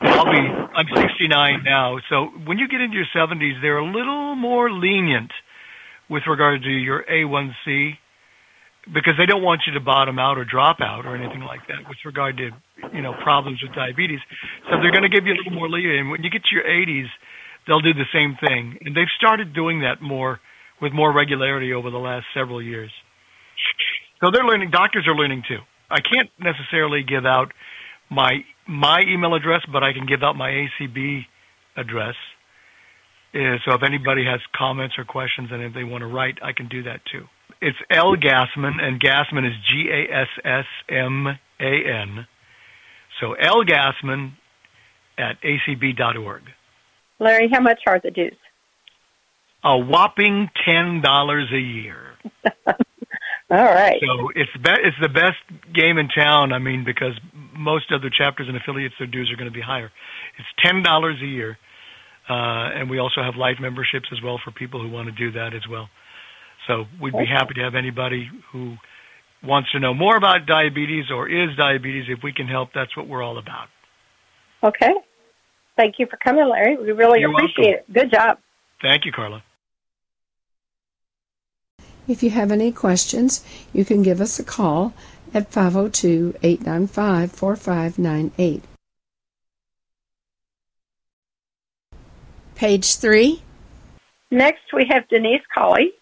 [0.00, 4.34] I'll be I'm 69 now, so when you get into your 70s, they're a little
[4.34, 5.32] more lenient
[6.08, 7.96] with regard to your A1C
[8.92, 11.86] because they don't want you to bottom out or drop out or anything like that
[11.88, 12.50] with regard to
[12.92, 14.20] you know problems with diabetes.
[14.68, 15.98] So they're going to give you a little more leeway.
[15.98, 17.06] And when you get to your 80s,
[17.66, 20.40] they'll do the same thing, and they've started doing that more
[20.80, 22.90] with more regularity over the last several years.
[24.22, 24.70] So they're learning.
[24.70, 25.58] Doctors are learning too.
[25.90, 27.52] I can't necessarily give out
[28.10, 31.22] my my email address, but I can give out my ACB
[31.76, 32.14] address.
[33.34, 36.52] Uh, so if anybody has comments or questions and if they want to write, I
[36.52, 37.24] can do that too.
[37.60, 41.26] It's L Gassman, and Gassman is G A S S M
[41.60, 42.26] A N
[43.20, 44.32] So L Gassman
[45.16, 46.42] at acb.org.
[47.22, 48.36] Larry, how much are the dues?
[49.64, 52.14] A whopping ten dollars a year.
[53.50, 54.00] All right.
[54.00, 55.38] So it's be- it's the best
[55.72, 56.52] game in town.
[56.52, 57.12] I mean, because
[57.56, 59.92] most other chapters and affiliates, their dues are going to be higher.
[60.38, 61.58] It's ten dollars a year,
[62.28, 65.30] uh, and we also have life memberships as well for people who want to do
[65.38, 65.88] that as well.
[66.66, 68.76] So we'd be happy to have anybody who
[69.44, 72.04] wants to know more about diabetes or is diabetes.
[72.08, 73.68] If we can help, that's what we're all about.
[74.64, 74.92] Okay.
[75.76, 76.76] Thank you for coming, Larry.
[76.76, 77.84] We really You're appreciate welcome.
[77.88, 77.92] it.
[77.92, 78.38] Good job.
[78.80, 79.42] Thank you, Carla.
[82.08, 84.92] If you have any questions, you can give us a call
[85.32, 88.62] at 502 895 4598.
[92.56, 93.42] Page 3.
[94.30, 95.92] Next, we have Denise Colley.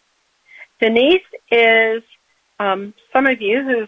[0.80, 2.02] Denise is
[2.58, 3.86] um, some of you who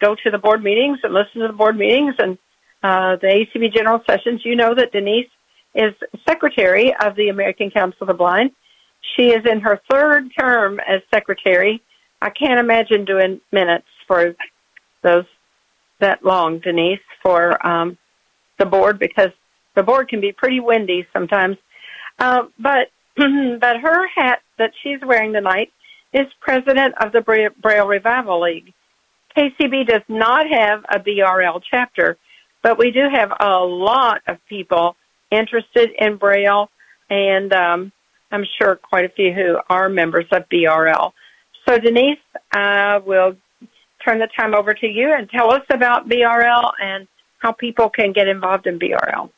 [0.00, 2.38] go to the board meetings and listen to the board meetings and
[2.84, 4.42] uh, the ACB general sessions.
[4.44, 5.30] You know that Denise
[5.74, 5.94] is
[6.28, 8.50] secretary of the American Council of the Blind.
[9.16, 11.82] She is in her third term as secretary.
[12.20, 14.36] I can't imagine doing minutes for
[15.02, 15.24] those
[16.00, 17.96] that long, Denise, for um,
[18.58, 19.30] the board because
[19.74, 21.56] the board can be pretty windy sometimes.
[22.18, 25.72] Uh, but but her hat that she's wearing tonight
[26.12, 28.74] is president of the Bra- Braille Revival League.
[29.36, 32.16] KCB does not have a BRL chapter,
[32.64, 34.96] but we do have a lot of people
[35.30, 36.70] interested in Braille,
[37.10, 37.92] and um,
[38.32, 41.12] I'm sure quite a few who are members of BRL.
[41.68, 42.18] So, Denise,
[42.52, 43.36] I will
[44.02, 47.06] turn the time over to you and tell us about BRL and
[47.38, 49.30] how people can get involved in BRL.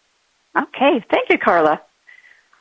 [0.56, 1.82] Okay, thank you, Carla.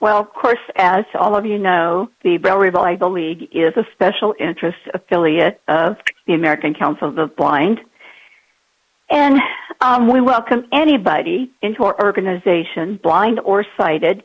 [0.01, 4.33] Well, of course, as all of you know, the Braille Revival League is a special
[4.39, 7.79] interest affiliate of the American Council of the Blind.
[9.09, 9.39] And
[9.81, 14.23] um, we welcome anybody into our organization, blind or sighted,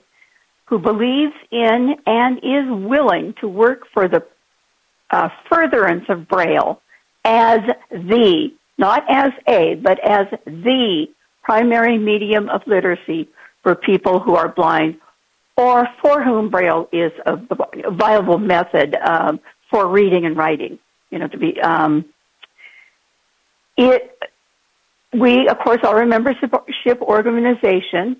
[0.66, 4.24] who believes in and is willing to work for the
[5.10, 6.80] uh, furtherance of Braille
[7.24, 7.60] as
[7.90, 11.06] the, not as a, but as the
[11.42, 13.28] primary medium of literacy
[13.62, 14.98] for people who are blind
[15.56, 17.36] or for whom Braille is a
[17.90, 20.78] viable method um, for reading and writing.
[21.10, 22.04] You know, to be um,
[23.76, 24.16] it.
[25.12, 26.52] We, of course, are a membership
[27.02, 28.16] organization,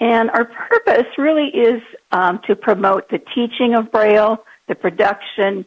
[0.00, 5.64] and our purpose really is um, to promote the teaching of Braille, the production,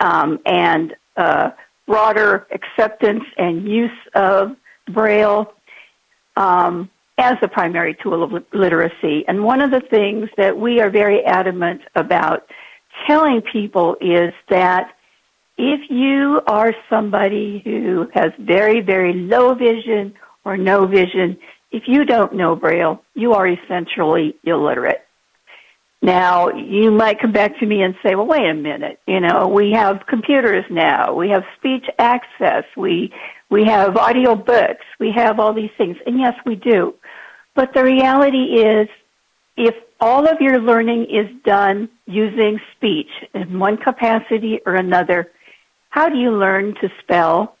[0.00, 1.50] um, and uh,
[1.86, 4.56] broader acceptance and use of
[4.88, 5.52] Braille.
[6.36, 9.24] Um, as the primary tool of literacy.
[9.28, 12.46] And one of the things that we are very adamant about
[13.06, 14.94] telling people is that
[15.56, 21.38] if you are somebody who has very, very low vision or no vision,
[21.70, 25.02] if you don't know Braille, you are essentially illiterate.
[26.04, 28.98] Now, you might come back to me and say, well, wait a minute.
[29.06, 31.14] You know, we have computers now.
[31.14, 32.64] We have speech access.
[32.76, 33.12] We,
[33.50, 34.84] we have audio books.
[34.98, 35.96] We have all these things.
[36.04, 36.96] And yes, we do.
[37.54, 38.88] But the reality is,
[39.56, 45.30] if all of your learning is done using speech in one capacity or another,
[45.92, 47.54] how do you learn to spell?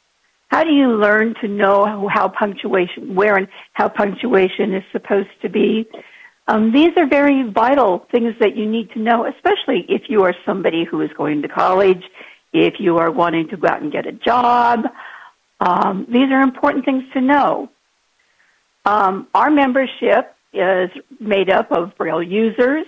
[0.48, 5.50] How do you learn to know how punctuation, where and how punctuation is supposed to
[5.50, 5.86] be?
[6.48, 10.34] Um, these are very vital things that you need to know, especially if you are
[10.46, 12.02] somebody who is going to college,
[12.54, 14.86] if you are wanting to go out and get a job.
[15.60, 17.68] Um, these are important things to know.
[18.86, 20.88] Um, our membership is
[21.20, 22.86] made up of Braille users,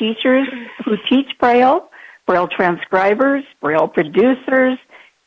[0.00, 0.48] teachers
[0.84, 1.88] who teach Braille,
[2.26, 4.78] Braille transcribers, Braille producers,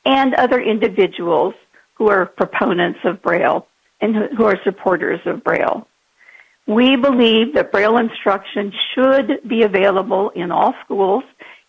[0.05, 1.53] and other individuals
[1.95, 3.67] who are proponents of Braille
[4.01, 5.87] and who are supporters of Braille.
[6.67, 11.23] We believe that Braille instruction should be available in all schools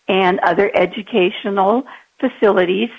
[0.07, 1.83] and other educational
[2.19, 2.89] facilities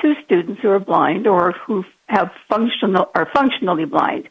[0.00, 4.28] to students who are blind or who have functional are functionally blind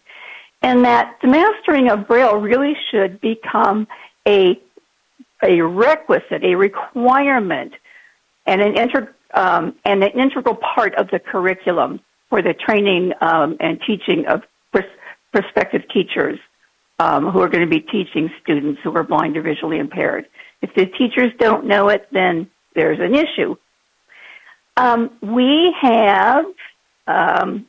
[0.61, 3.87] and that the mastering of Braille really should become
[4.27, 4.59] a
[5.43, 7.73] a requisite, a requirement,
[8.45, 13.57] and an inter, um, and an integral part of the curriculum for the training um,
[13.59, 14.41] and teaching of
[15.31, 16.39] prospective teachers
[16.99, 20.25] um, who are going to be teaching students who are blind or visually impaired.
[20.61, 23.55] If the teachers don't know it, then there's an issue.
[24.77, 26.45] Um, we have
[27.07, 27.65] um,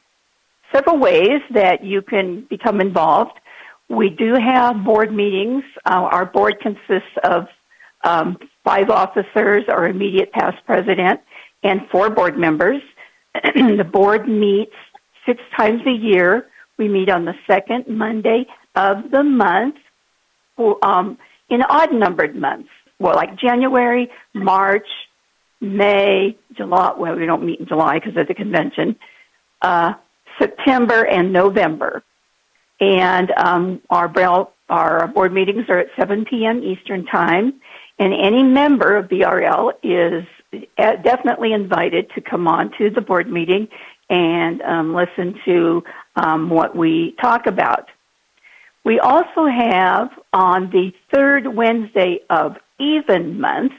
[0.73, 3.39] several ways that you can become involved.
[3.89, 5.65] We do have board meetings.
[5.85, 7.47] Uh, our board consists of
[8.05, 11.21] um, five officers, our immediate past president,
[11.63, 12.83] and four board members.
[13.35, 14.75] the board meets
[15.27, 16.47] six times a year.
[16.79, 19.77] We meet on the second Monday of the month
[20.83, 22.69] um, in odd numbered months.
[22.99, 24.87] Well, like January, March,
[25.61, 26.95] May, July.
[26.97, 28.97] Well, we don't meet in July because of the convention.
[29.61, 29.95] Uh,
[30.41, 32.03] September and November.
[32.81, 34.11] And um, our
[34.69, 36.63] our board meetings are at 7 p.m.
[36.63, 37.61] Eastern Time,
[38.03, 40.25] and any member of BRL is
[40.77, 43.69] uh, definitely invited to come on to the board meeting
[44.11, 45.85] and um, listen to
[46.17, 47.89] um, what we talk about.
[48.83, 53.77] We also have on the third Wednesday of even months,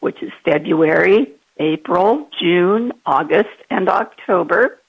[0.00, 4.80] which is February, April, June, August, and October,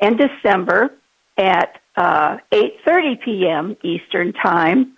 [0.00, 0.92] and December
[1.38, 3.76] at uh, 8:30 p.m.
[3.82, 4.96] Eastern Time.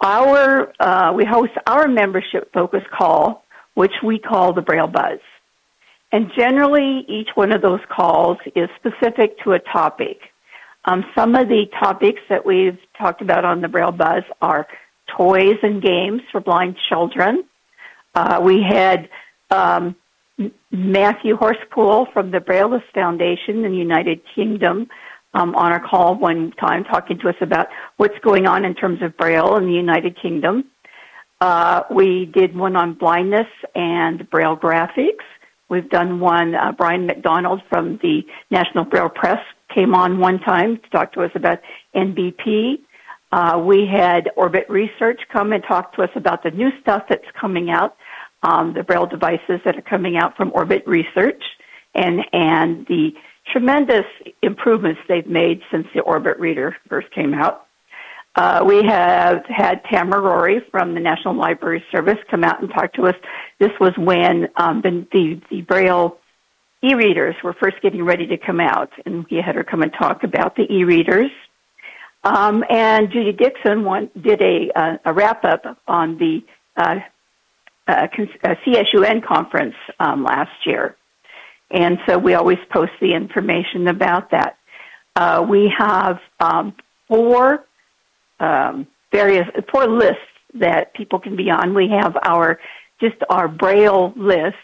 [0.00, 3.44] Our uh, we host our membership focus call,
[3.74, 5.18] which we call the Braille Buzz.
[6.12, 10.18] And generally, each one of those calls is specific to a topic.
[10.84, 14.66] Um, some of the topics that we've talked about on the Braille Buzz are
[15.16, 17.44] toys and games for blind children.
[18.14, 19.08] Uh, we had
[19.50, 19.96] um,
[20.70, 24.88] Matthew Horspool from the Braillists Foundation in the United Kingdom
[25.38, 29.00] um, on our call one time talking to us about what's going on in terms
[29.02, 30.64] of Braille in the United Kingdom.
[31.40, 35.24] Uh, we did one on blindness and Braille graphics.
[35.68, 39.38] We've done one, uh, Brian MacDonald from the National Braille Press
[39.72, 41.60] came on one time to talk to us about
[41.94, 42.78] NBP.
[43.30, 47.30] Uh, we had Orbit Research come and talk to us about the new stuff that's
[47.38, 47.96] coming out,
[48.42, 51.42] um, the Braille devices that are coming out from Orbit Research,
[51.94, 53.12] and and the
[53.52, 54.04] tremendous
[54.42, 57.66] improvements they've made since the Orbit Reader first came out.
[58.34, 62.92] Uh, we have had Tamara Rorie from the National Library Service come out and talk
[62.92, 63.16] to us.
[63.58, 66.18] This was when um, the, the, the Braille
[66.82, 70.22] e-readers were first getting ready to come out, and we had her come and talk
[70.22, 71.30] about the e-readers.
[72.22, 73.84] Um, and Judy Dixon
[74.20, 76.44] did a, uh, a wrap up on the
[76.76, 77.00] uh,
[77.88, 78.06] uh,
[78.44, 80.96] CSUN conference um, last year,
[81.70, 84.56] and so we always post the information about that.
[85.14, 86.74] Uh, we have um,
[87.08, 87.64] four
[88.40, 90.22] um, various four lists
[90.54, 91.74] that people can be on.
[91.74, 92.58] We have our
[93.00, 94.56] just our Braille list,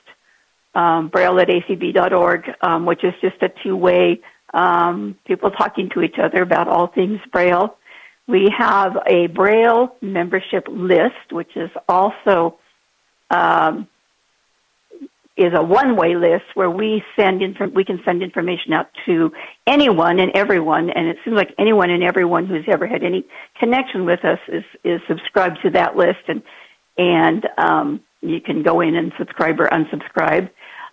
[0.74, 4.20] um, Braille at acb.org, um, which is just a two-way
[4.52, 7.76] um, people talking to each other about all things Braille.
[8.26, 12.58] We have a Braille membership list, which is also
[13.30, 13.88] um,
[15.36, 19.32] is a one-way list where we send inf- we can send information out to
[19.66, 23.24] anyone and everyone, and it seems like anyone and everyone who's ever had any
[23.58, 26.42] connection with us is is subscribed to that list, and
[26.96, 30.48] and um, you can go in and subscribe or unsubscribe.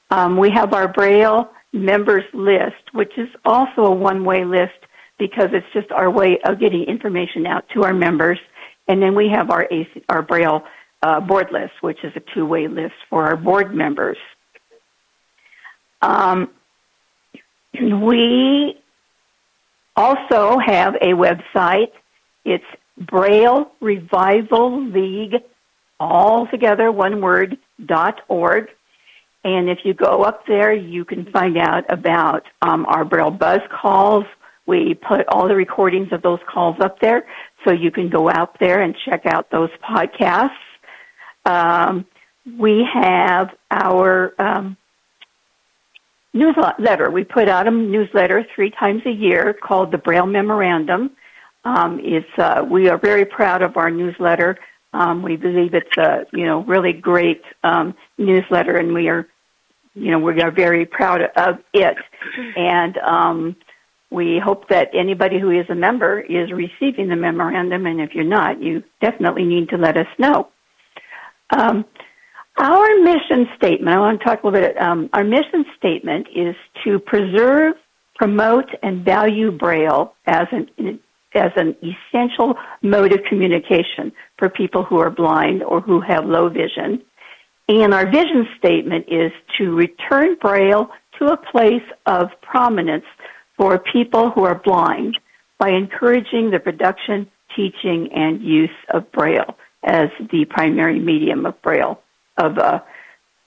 [0.09, 4.73] Um, we have our Braille members list, which is also a one-way list
[5.19, 8.39] because it's just our way of getting information out to our members,
[8.87, 10.63] and then we have our AC, our Braille
[11.03, 14.17] uh, board list, which is a two-way list for our board members.
[16.01, 16.49] Um,
[17.73, 18.77] we
[19.95, 21.91] also have a website.
[22.43, 22.65] It's
[22.97, 25.35] Braille Revival League,
[25.99, 28.69] all together, one word, dot org.
[29.43, 33.61] And if you go up there, you can find out about um, our Braille Buzz
[33.71, 34.25] calls.
[34.67, 37.25] We put all the recordings of those calls up there,
[37.65, 40.49] so you can go out there and check out those podcasts.
[41.45, 42.05] Um,
[42.57, 44.77] we have our um,
[46.33, 47.09] newsletter.
[47.09, 51.11] We put out a newsletter three times a year called the Braille Memorandum.
[51.63, 54.57] Um, it's uh, we are very proud of our newsletter.
[54.93, 59.27] Um, we believe it's a you know really great um, newsletter, and we are
[59.93, 61.97] you know we are very proud of it.
[62.55, 63.55] And um,
[64.09, 68.23] we hope that anybody who is a member is receiving the memorandum, and if you're
[68.23, 70.49] not, you definitely need to let us know.
[71.51, 71.85] Um,
[72.61, 76.55] our mission statement, I want to talk a little bit, um, our mission statement is
[76.83, 77.73] to preserve,
[78.15, 80.99] promote, and value Braille as an,
[81.33, 82.53] as an essential
[82.83, 87.01] mode of communication for people who are blind or who have low vision.
[87.67, 93.05] And our vision statement is to return Braille to a place of prominence
[93.57, 95.17] for people who are blind
[95.57, 101.99] by encouraging the production, teaching, and use of Braille as the primary medium of Braille
[102.37, 102.79] of uh,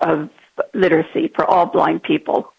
[0.00, 0.30] of
[0.72, 2.52] literacy for all blind people.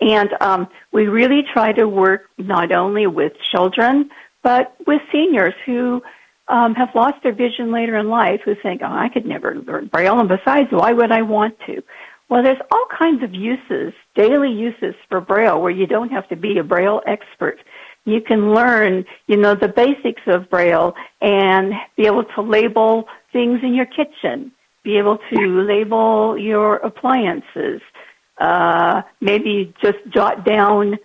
[0.00, 4.10] And um, we really try to work not only with children,
[4.42, 6.02] but with seniors who
[6.48, 9.86] um, have lost their vision later in life who think, oh, I could never learn
[9.86, 11.82] Braille, and besides, why would I want to?
[12.28, 16.36] Well, there's all kinds of uses, daily uses for Braille, where you don't have to
[16.36, 17.58] be a Braille expert
[18.04, 23.60] You can learn, you know, the basics of Braille and be able to label things
[23.62, 24.50] in your kitchen,
[24.82, 27.80] be able to label your appliances,
[28.38, 30.98] uh, maybe just jot down,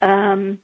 [0.00, 0.62] um,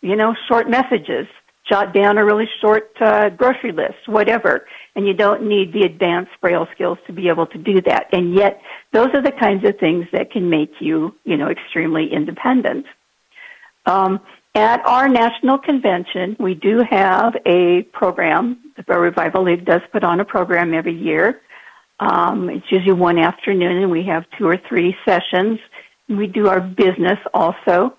[0.00, 1.26] you know, short messages,
[1.68, 4.66] jot down a really short uh, grocery list, whatever.
[4.94, 8.06] And you don't need the advanced Braille skills to be able to do that.
[8.12, 8.60] And yet,
[8.92, 12.86] those are the kinds of things that can make you, you know, extremely independent.
[13.86, 14.20] Um,
[14.54, 18.58] at our national convention, we do have a program.
[18.76, 21.40] The Braille Revival League does put on a program every year.
[22.00, 25.58] Um, it's usually one afternoon, and we have two or three sessions.
[26.08, 27.96] We do our business also.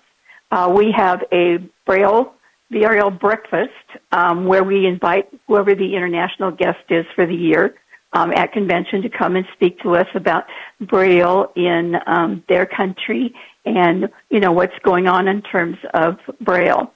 [0.50, 2.32] Uh, we have a Braille
[2.72, 3.70] BRL breakfast
[4.12, 7.74] um, where we invite whoever the international guest is for the year
[8.12, 10.44] um, at convention to come and speak to us about
[10.80, 13.34] Braille in um, their country
[13.64, 16.92] and you know what's going on in terms of Braille.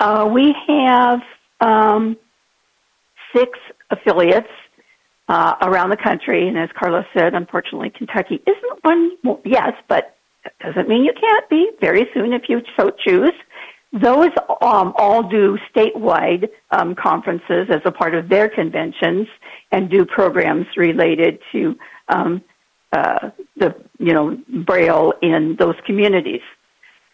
[0.00, 1.20] Uh, we have
[1.60, 2.16] um,
[3.34, 3.58] six
[3.90, 4.48] affiliates
[5.28, 9.12] uh, around the country, and as Carlos said, unfortunately, Kentucky isn't one.
[9.44, 13.32] Yes, but that doesn't mean you can't be very soon if you so choose.
[13.92, 14.30] Those
[14.62, 19.28] um, all do statewide um, conferences as a part of their conventions
[19.70, 21.76] and do programs related to
[22.08, 22.42] um,
[22.92, 26.40] uh, the you know braille in those communities.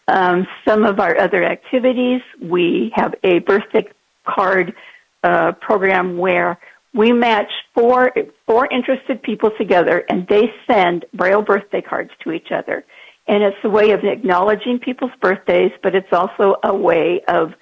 [0.06, 3.86] Um, some of our other activities, we have a birthday
[4.24, 4.74] card
[5.22, 6.59] uh, program where
[6.95, 8.12] we match four
[8.47, 12.84] four interested people together, and they send braille birthday cards to each other.
[13.26, 17.53] And it's a way of acknowledging people's birthdays, but it's also a way of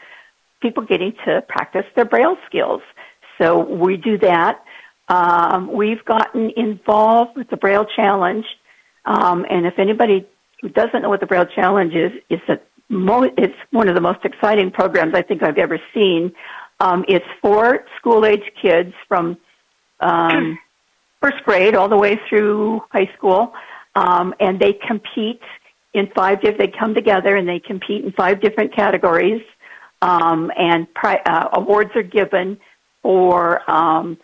[0.63, 2.83] people getting to practice their braille skills.
[3.39, 4.63] So we do that.
[5.09, 8.45] Um, we've gotten involved with the Braille Challenge,
[9.05, 10.27] um, and if anybody
[10.61, 12.59] who doesn't know what the Braille Challenge is, it's a
[12.89, 16.33] mo- it's one of the most exciting programs I think I've ever seen.
[16.81, 19.39] Um, it's for school age kids from
[20.01, 20.59] um,
[21.21, 23.55] first grade all the way through high school,
[23.95, 25.41] um, and they compete
[25.95, 26.41] in five.
[26.43, 29.43] They come together and they compete in five different categories,
[30.03, 32.59] um, and pri- uh, awards are given
[33.03, 34.19] for um,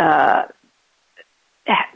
[0.00, 0.44] uh,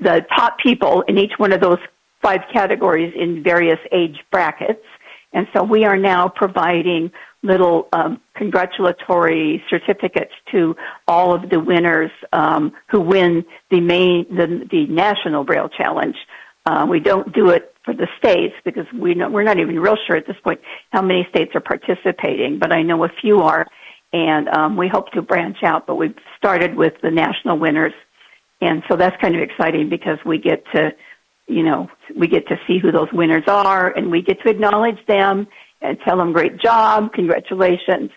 [0.00, 1.78] the top people in each one of those
[2.22, 4.84] five categories in various age brackets.
[5.32, 7.10] And so we are now providing
[7.46, 10.76] little um, congratulatory certificates to
[11.06, 16.16] all of the winners um, who win the main the, the national Braille Challenge.
[16.66, 19.96] Uh, we don't do it for the states because we know, we're not even real
[20.06, 23.66] sure at this point how many states are participating, but I know a few are
[24.12, 25.86] and um, we hope to branch out.
[25.86, 27.92] But we've started with the national winners,
[28.60, 30.90] and so that's kind of exciting because we get to,
[31.46, 34.98] you know, we get to see who those winners are, and we get to acknowledge
[35.06, 35.46] them
[35.80, 38.10] and tell them great job, congratulations.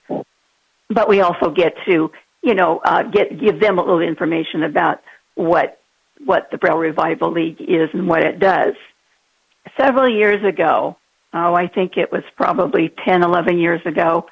[0.90, 5.02] But we also get to, you know, uh, get give them a little information about
[5.36, 5.80] what
[6.26, 8.74] what the Braille Revival League is and what it does.
[9.80, 10.98] Several years ago,
[11.34, 14.28] oh, I think it was probably 10, 11 years ago,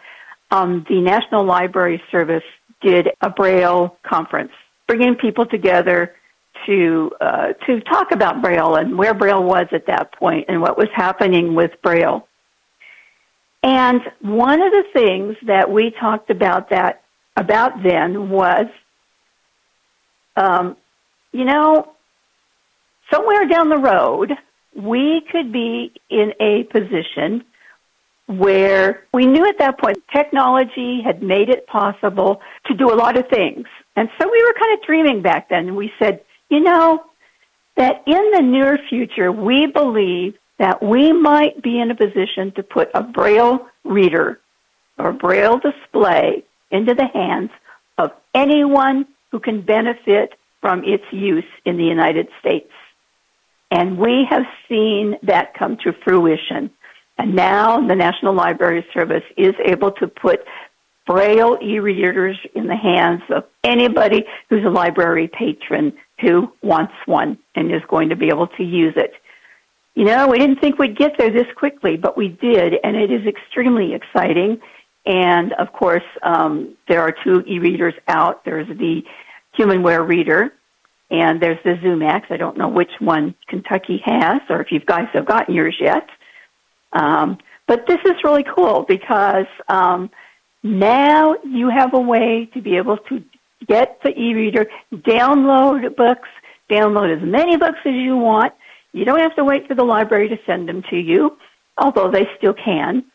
[0.51, 2.43] um, the National Library Service
[2.81, 4.51] did a Braille conference,
[4.87, 6.15] bringing people together
[6.65, 10.77] to uh, to talk about Braille and where Braille was at that point and what
[10.77, 12.27] was happening with Braille.
[13.63, 17.03] And one of the things that we talked about that
[17.35, 18.67] about then was,
[20.35, 20.77] um,
[21.31, 21.91] you know,
[23.11, 24.31] somewhere down the road
[24.77, 27.43] we could be in a position
[28.27, 33.17] where we knew at that point technology had made it possible to do a lot
[33.17, 33.65] of things.
[33.95, 35.69] And so we were kind of dreaming back then.
[35.69, 37.03] And we said, you know,
[37.75, 42.63] that in the near future, we believe that we might be in a position to
[42.63, 44.39] put a Braille reader
[44.97, 47.51] or Braille display into the hands
[47.97, 52.71] of anyone who can benefit from its use in the United States.
[53.69, 56.71] And we have seen that come to fruition.
[57.17, 60.41] And now the National Library Service is able to put
[61.05, 67.73] Braille e-readers in the hands of anybody who's a library patron who wants one and
[67.73, 69.13] is going to be able to use it.
[69.97, 73.11] You know, we didn't think we'd get there this quickly, but we did, and it
[73.11, 74.61] is extremely exciting.
[75.07, 78.45] And of course, um, there are two e-readers out.
[78.45, 79.01] There's the
[79.57, 80.53] HumanWare reader,
[81.09, 82.25] and there's the Zoomax.
[82.29, 86.07] I don't know which one Kentucky has, or if you guys have gotten yours yet.
[86.93, 90.11] Um, but this is really cool because um,
[90.61, 93.23] now you have a way to be able to
[93.67, 96.29] get the e-reader, download books,
[96.69, 98.53] download as many books as you want.
[98.97, 101.37] You don't have to wait for the library to send them to you,
[101.77, 103.05] although they still can.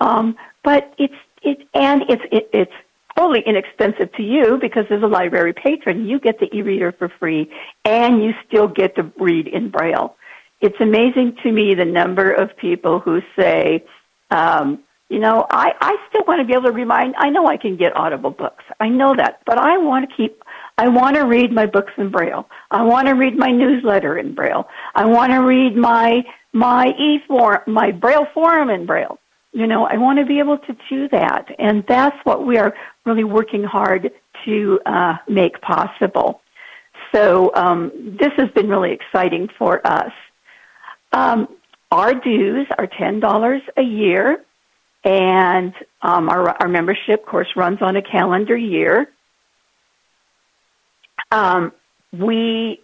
[0.00, 2.72] Um, but it's it and it's it, it's
[3.16, 7.50] totally inexpensive to you because as a library patron, you get the e-reader for free
[7.84, 10.16] and you still get to read in Braille.
[10.60, 13.84] It's amazing to me the number of people who say,
[14.30, 17.56] um, you know, I, I still want to be able to remind, I know I
[17.56, 18.64] can get audible books.
[18.78, 20.42] I know that, but I want to keep,
[20.78, 22.48] I want to read my books in Braille.
[22.70, 24.68] I want to read my newsletter in Braille.
[24.94, 26.22] I want to read my,
[26.52, 29.18] my e-form, my Braille forum in Braille.
[29.52, 31.48] You know, I want to be able to do that.
[31.58, 32.74] And that's what we are
[33.04, 34.12] really working hard
[34.44, 36.42] to uh, make possible.
[37.12, 40.12] So um, this has been really exciting for us.
[41.12, 41.48] Um,
[41.90, 44.44] our dues are $10 a year,
[45.02, 45.72] and
[46.02, 49.10] um, our, our membership course runs on a calendar year.
[51.30, 51.72] Um,
[52.12, 52.80] we,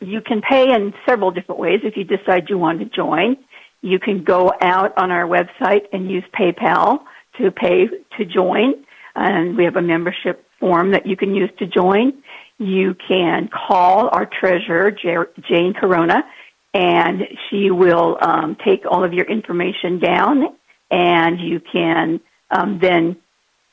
[0.00, 3.36] you can pay in several different ways if you decide you want to join.
[3.80, 7.00] You can go out on our website and use PayPal
[7.38, 7.86] to pay
[8.16, 8.84] to join,
[9.14, 12.22] and we have a membership form that you can use to join.
[12.58, 16.24] You can call our treasurer, Jane Corona,
[16.72, 20.56] and she will um, take all of your information down,
[20.90, 23.16] and you can um, then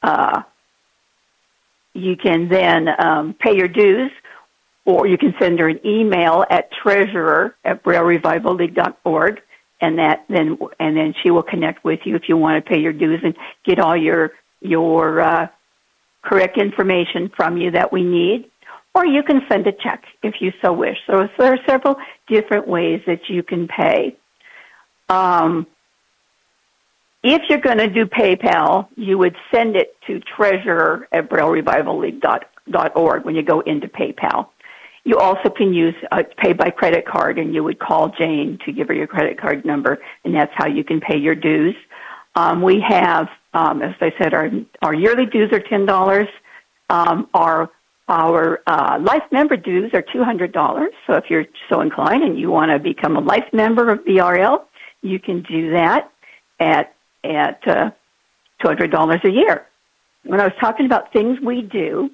[0.01, 0.41] uh,
[1.93, 4.11] you can then um, pay your dues,
[4.85, 9.41] or you can send her an email at treasurer at braillerevivalleague.org
[9.81, 12.79] and that then and then she will connect with you if you want to pay
[12.79, 13.35] your dues and
[13.65, 14.31] get all your
[14.61, 15.47] your uh,
[16.21, 18.49] correct information from you that we need.
[18.93, 20.97] Or you can send a check if you so wish.
[21.07, 21.95] So, so there are several
[22.27, 24.17] different ways that you can pay.
[25.07, 25.65] Um,
[27.23, 33.35] if you're going to do PayPal, you would send it to treasurer at braillerevivalleague.org when
[33.35, 34.47] you go into PayPal.
[35.03, 38.71] You also can use uh, pay by credit card, and you would call Jane to
[38.71, 41.75] give her your credit card number, and that's how you can pay your dues.
[42.35, 44.49] Um, we have, um, as I said, our
[44.81, 46.27] our yearly dues are ten dollars.
[46.89, 47.71] Um, our
[48.07, 50.93] our uh, life member dues are two hundred dollars.
[51.07, 54.65] So if you're so inclined and you want to become a life member of BRL,
[55.01, 56.11] you can do that
[56.59, 56.93] at
[57.23, 57.91] at uh,
[58.61, 59.65] two hundred dollars a year.
[60.23, 62.11] When I was talking about things we do,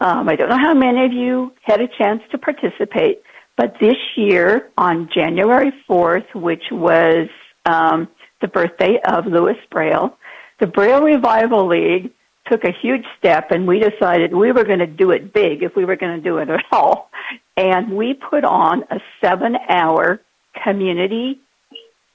[0.00, 3.22] um, I don't know how many of you had a chance to participate,
[3.56, 7.28] but this year on January 4th, which was
[7.66, 8.08] um,
[8.40, 10.16] the birthday of Louis Braille,
[10.58, 12.12] the Braille Revival League
[12.50, 15.76] took a huge step and we decided we were going to do it big if
[15.76, 17.10] we were going to do it at all.
[17.56, 20.20] And we put on a seven hour
[20.64, 21.40] community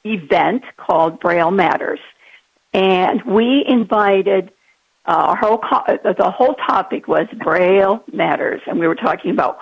[0.06, 2.00] event called Braille Matters.
[2.74, 4.52] And we invited
[5.08, 9.60] uh, our whole co- the whole topic was Braille matters, and we were talking about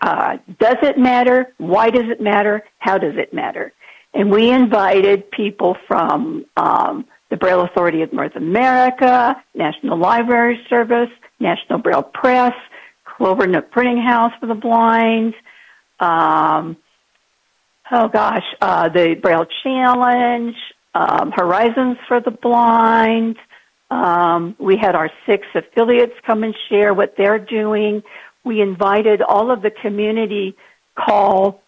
[0.00, 1.54] uh, does it matter?
[1.58, 2.62] Why does it matter?
[2.78, 3.72] How does it matter?
[4.14, 11.10] And we invited people from um, the Braille Authority of North America, National Library Service,
[11.38, 12.54] National Braille Press,
[13.06, 15.34] Clovernook Printing House for the Blind.
[16.00, 16.76] Um,
[17.90, 20.54] oh gosh, uh, the Braille Challenge,
[20.94, 23.36] um, Horizons for the Blind.
[23.90, 28.02] Um, we had our six affiliates come and share what they're doing.
[28.44, 30.56] We invited all of the community
[30.98, 31.62] call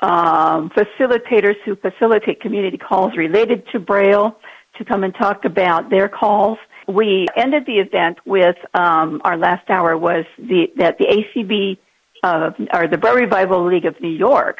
[0.00, 4.36] um, facilitators who facilitate community calls related to Braille
[4.78, 6.58] to come and talk about their calls.
[6.86, 11.78] We ended the event with um, our last hour was the that the ACB
[12.22, 14.58] uh, or the Braille Revival League of New York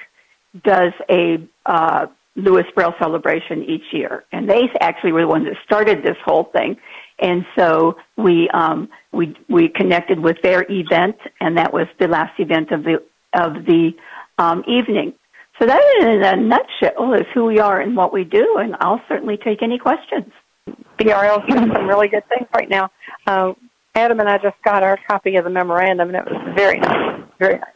[0.63, 5.57] does a uh, Louis Braille celebration each year, and they actually were the ones that
[5.65, 6.77] started this whole thing.
[7.19, 12.39] And so we um, we we connected with their event, and that was the last
[12.39, 13.03] event of the
[13.33, 13.93] of the
[14.39, 15.15] um, evening.
[15.59, 18.57] So that, in a nutshell, is who we are and what we do.
[18.59, 20.31] And I'll certainly take any questions.
[20.99, 22.91] BRL is doing some really good things right now.
[23.27, 23.55] Uh,
[23.95, 27.23] Adam and I just got our copy of the memorandum, and it was very nice,
[27.39, 27.76] very nice.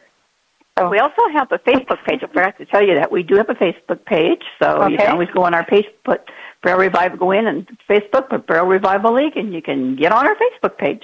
[0.77, 2.21] So we also have a Facebook page.
[2.23, 4.91] I forgot to tell you that we do have a Facebook page, so okay.
[4.91, 6.21] you can always go on our page, put
[6.63, 10.25] Braille Revival, go in and Facebook, put Braille Revival League, and you can get on
[10.25, 11.03] our Facebook page.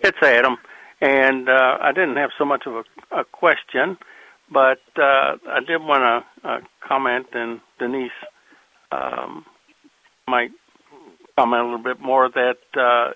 [0.00, 0.56] It's Adam,
[1.00, 3.96] and uh, I didn't have so much of a, a question,
[4.52, 8.10] but uh, I did want to uh, comment, and Denise
[8.90, 9.44] um,
[10.26, 10.50] might
[11.38, 13.12] comment a little bit more that uh,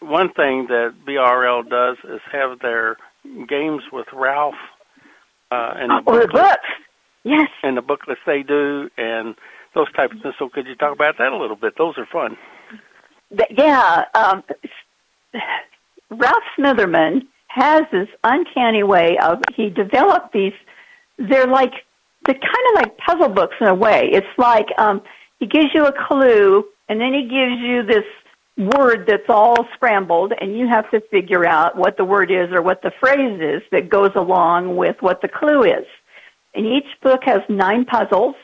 [0.00, 2.96] one thing that BRL does is have their
[3.48, 4.54] games with Ralph
[5.50, 6.68] uh, and the oh, the books.
[7.24, 7.48] Yes.
[7.62, 9.34] And the booklets they do and
[9.74, 10.34] those types of things.
[10.38, 11.74] So could you talk about that a little bit?
[11.78, 12.36] Those are fun.
[13.56, 14.04] Yeah.
[14.14, 14.42] Um,
[16.10, 20.52] Ralph Smitherman has this uncanny way of he developed these.
[21.18, 21.72] They're like
[22.26, 24.08] they're kind of like puzzle books in a way.
[24.12, 25.02] It's like um,
[25.38, 28.04] he gives you a clue and then he gives you this
[28.56, 32.62] word that's all scrambled, and you have to figure out what the word is or
[32.62, 35.86] what the phrase is that goes along with what the clue is.
[36.54, 38.34] And each book has nine puzzles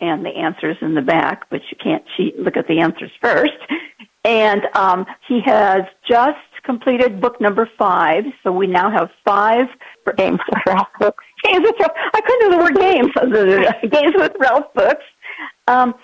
[0.00, 3.52] and the answers in the back, but you can't cheat look at the answers first.
[4.24, 9.66] And um, he has just completed book number five, so we now have five
[10.16, 11.24] games with Ralph books.
[11.44, 11.92] Games with Ralph.
[12.14, 13.90] I couldn't do the word games.
[13.90, 15.04] games with Ralph books.
[15.66, 15.94] Um,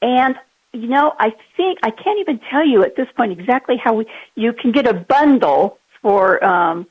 [0.00, 0.34] and
[0.78, 4.06] you know, I think I can't even tell you at this point exactly how we
[4.34, 6.86] you can get a bundle for um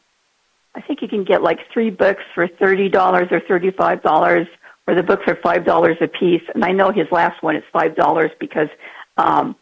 [0.76, 4.48] I think you can get like three books for thirty dollars or thirty five dollars
[4.88, 7.64] or the books are five dollars a piece and I know his last one is
[7.72, 8.70] five dollars because
[9.18, 9.56] um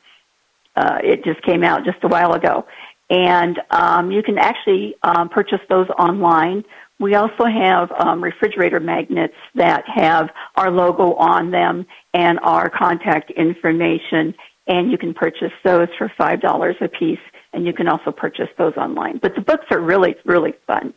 [0.76, 2.66] uh it just came out just a while ago.
[3.10, 6.64] And um you can actually um purchase those online.
[6.98, 11.86] We also have um, refrigerator magnets that have our logo on them
[12.16, 14.34] and our contact information,
[14.68, 17.20] and you can purchase those for five dollars a piece,
[17.54, 19.20] and you can also purchase those online.
[19.20, 20.94] But the books are really, really fun,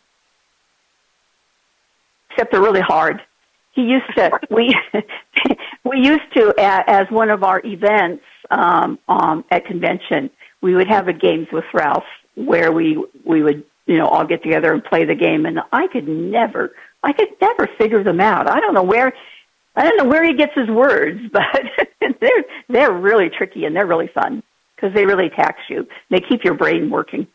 [2.31, 3.21] except they're really hard.
[3.73, 4.75] He used to we
[5.85, 11.07] we used to as one of our events um, um, at convention we would have
[11.07, 12.05] a games with Ralph
[12.35, 15.47] where we we would you know, all get together and play the game.
[15.47, 18.49] And I could never, I could never figure them out.
[18.49, 19.15] I don't know where,
[19.79, 21.45] I don't know where he gets his words, but
[22.21, 24.43] they're they're really tricky and they're really fun
[24.75, 25.87] because they really tax you.
[26.11, 27.27] They keep your brain working.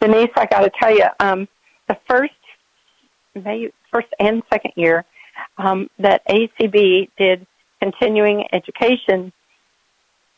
[0.00, 1.46] Denise, I got to tell you, um,
[1.88, 2.32] the first,
[3.34, 5.04] May, first and second year
[5.58, 7.46] um, that ACB did
[7.82, 9.32] continuing education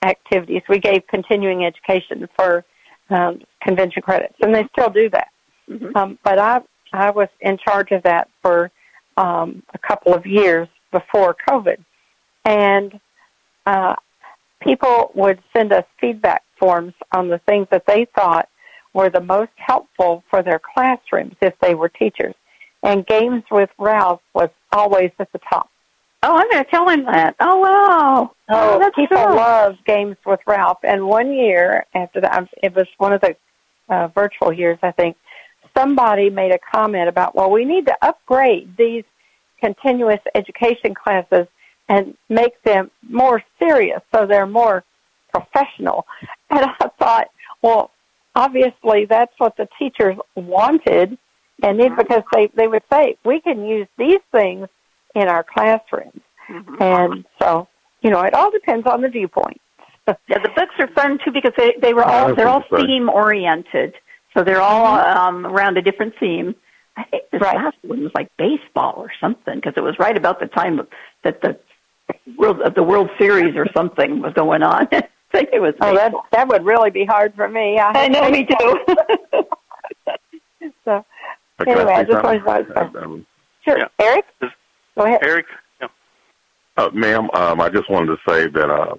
[0.05, 2.65] activities, we gave continuing education for
[3.11, 5.29] um, convention credits, and they still do that.
[5.71, 5.97] Mm-hmm.
[5.97, 6.61] Um, but I
[6.93, 8.71] I was in charge of that for
[9.17, 11.79] um, a couple of years before COVID,
[12.45, 13.01] and
[13.67, 13.97] uh,
[14.61, 18.49] people would send us feedback forms on the things that they thought
[18.95, 22.35] were the most helpful for their classrooms if they were teachers.
[22.83, 25.69] And games with Ralph was always at the top.
[26.25, 27.35] Oh, I'm going to tell him that.
[27.41, 28.33] Oh, wow.
[28.49, 29.37] Oh, oh people cool.
[29.37, 30.79] love games with Ralph.
[30.85, 33.37] And one year after that, it was one of the
[33.89, 35.17] uh, virtual years, I think,
[35.77, 39.05] somebody made a comment about, well, we need to upgrade these
[39.63, 41.47] continuous education classes
[41.89, 44.85] and make them more serious so they're more
[45.33, 46.07] professional.
[46.51, 47.29] And I thought,
[47.63, 47.93] well,
[48.35, 51.17] obviously that's what the teachers wanted.
[51.63, 54.69] And then because they, they would say, we can use these things
[55.15, 56.21] in our classrooms.
[56.51, 56.83] Mm-hmm.
[56.83, 57.69] And so,
[58.03, 59.61] you know, it all depends on the viewpoint.
[60.09, 63.95] yeah, the books are fun too because they they were all they're all theme oriented.
[64.37, 65.19] So they're all mm-hmm.
[65.19, 66.55] um, around a different theme.
[66.97, 67.57] I think this right.
[67.57, 70.81] last one was like baseball or something because it was right about the time
[71.25, 71.59] that the
[72.37, 74.89] world of the World Series or something was going on.
[74.93, 75.75] I think it was.
[75.81, 77.79] Oh, that that would really be hard for me.
[77.79, 78.79] I, I know, me too.
[80.85, 81.05] so
[81.67, 83.25] anyway, I just wanted to.
[83.65, 83.89] Sure, yeah.
[83.99, 84.27] Eric.
[84.97, 85.21] Go ahead.
[85.23, 85.47] Eric?
[85.81, 85.89] Yeah.
[86.77, 88.95] Uh, ma'am, um, I just wanted to say that uh,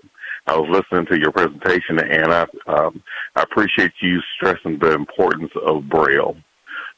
[0.48, 3.04] I was listening to your presentation, and I, um,
[3.36, 6.36] I appreciate you stressing the importance of Braille.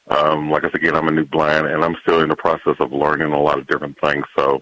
[0.08, 2.76] Um, like I said, again, I'm a new blind, and I'm still in the process
[2.78, 4.24] of learning a lot of different things.
[4.36, 4.60] So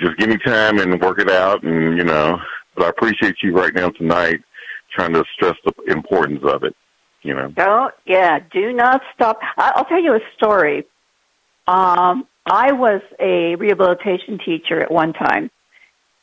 [0.00, 2.38] just give me time and work it out, and you know.
[2.74, 4.40] But I appreciate you right now tonight
[4.94, 6.74] trying to stress the importance of it.
[7.22, 7.48] You know.
[7.48, 8.38] Don't yeah.
[8.52, 9.40] Do not stop.
[9.56, 10.86] I'll tell you a story.
[11.66, 15.50] Um, I was a rehabilitation teacher at one time,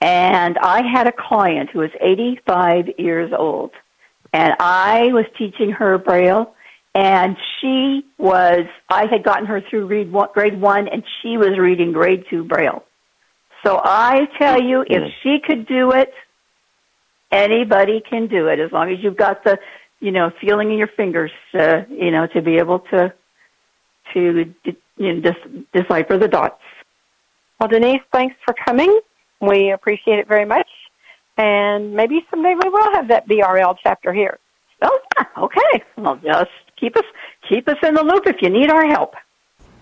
[0.02, 3.72] and I had a client who was 85 years old,
[4.34, 6.54] and I was teaching her Braille,
[7.00, 11.58] and she was, I had gotten her through read one, grade one, and she was
[11.58, 12.84] reading grade two Braille.
[13.66, 16.12] So I tell you, if she could do it,
[17.32, 19.58] anybody can do it as long as you've got the,
[20.02, 23.14] you know, feeling in your fingers, uh, you know, to be able to,
[24.14, 24.54] to
[24.98, 26.62] you know, dis- decipher the dots.
[27.62, 29.00] Well, Denise, thanks for coming.
[29.40, 30.68] We appreciate it very much.
[31.38, 34.38] And maybe someday we will have that BRL chapter here.
[34.82, 35.00] Oh,
[35.38, 35.84] okay.
[35.98, 36.50] Well, just
[36.80, 37.04] keep us
[37.48, 39.16] keep us in the loop if you need our help.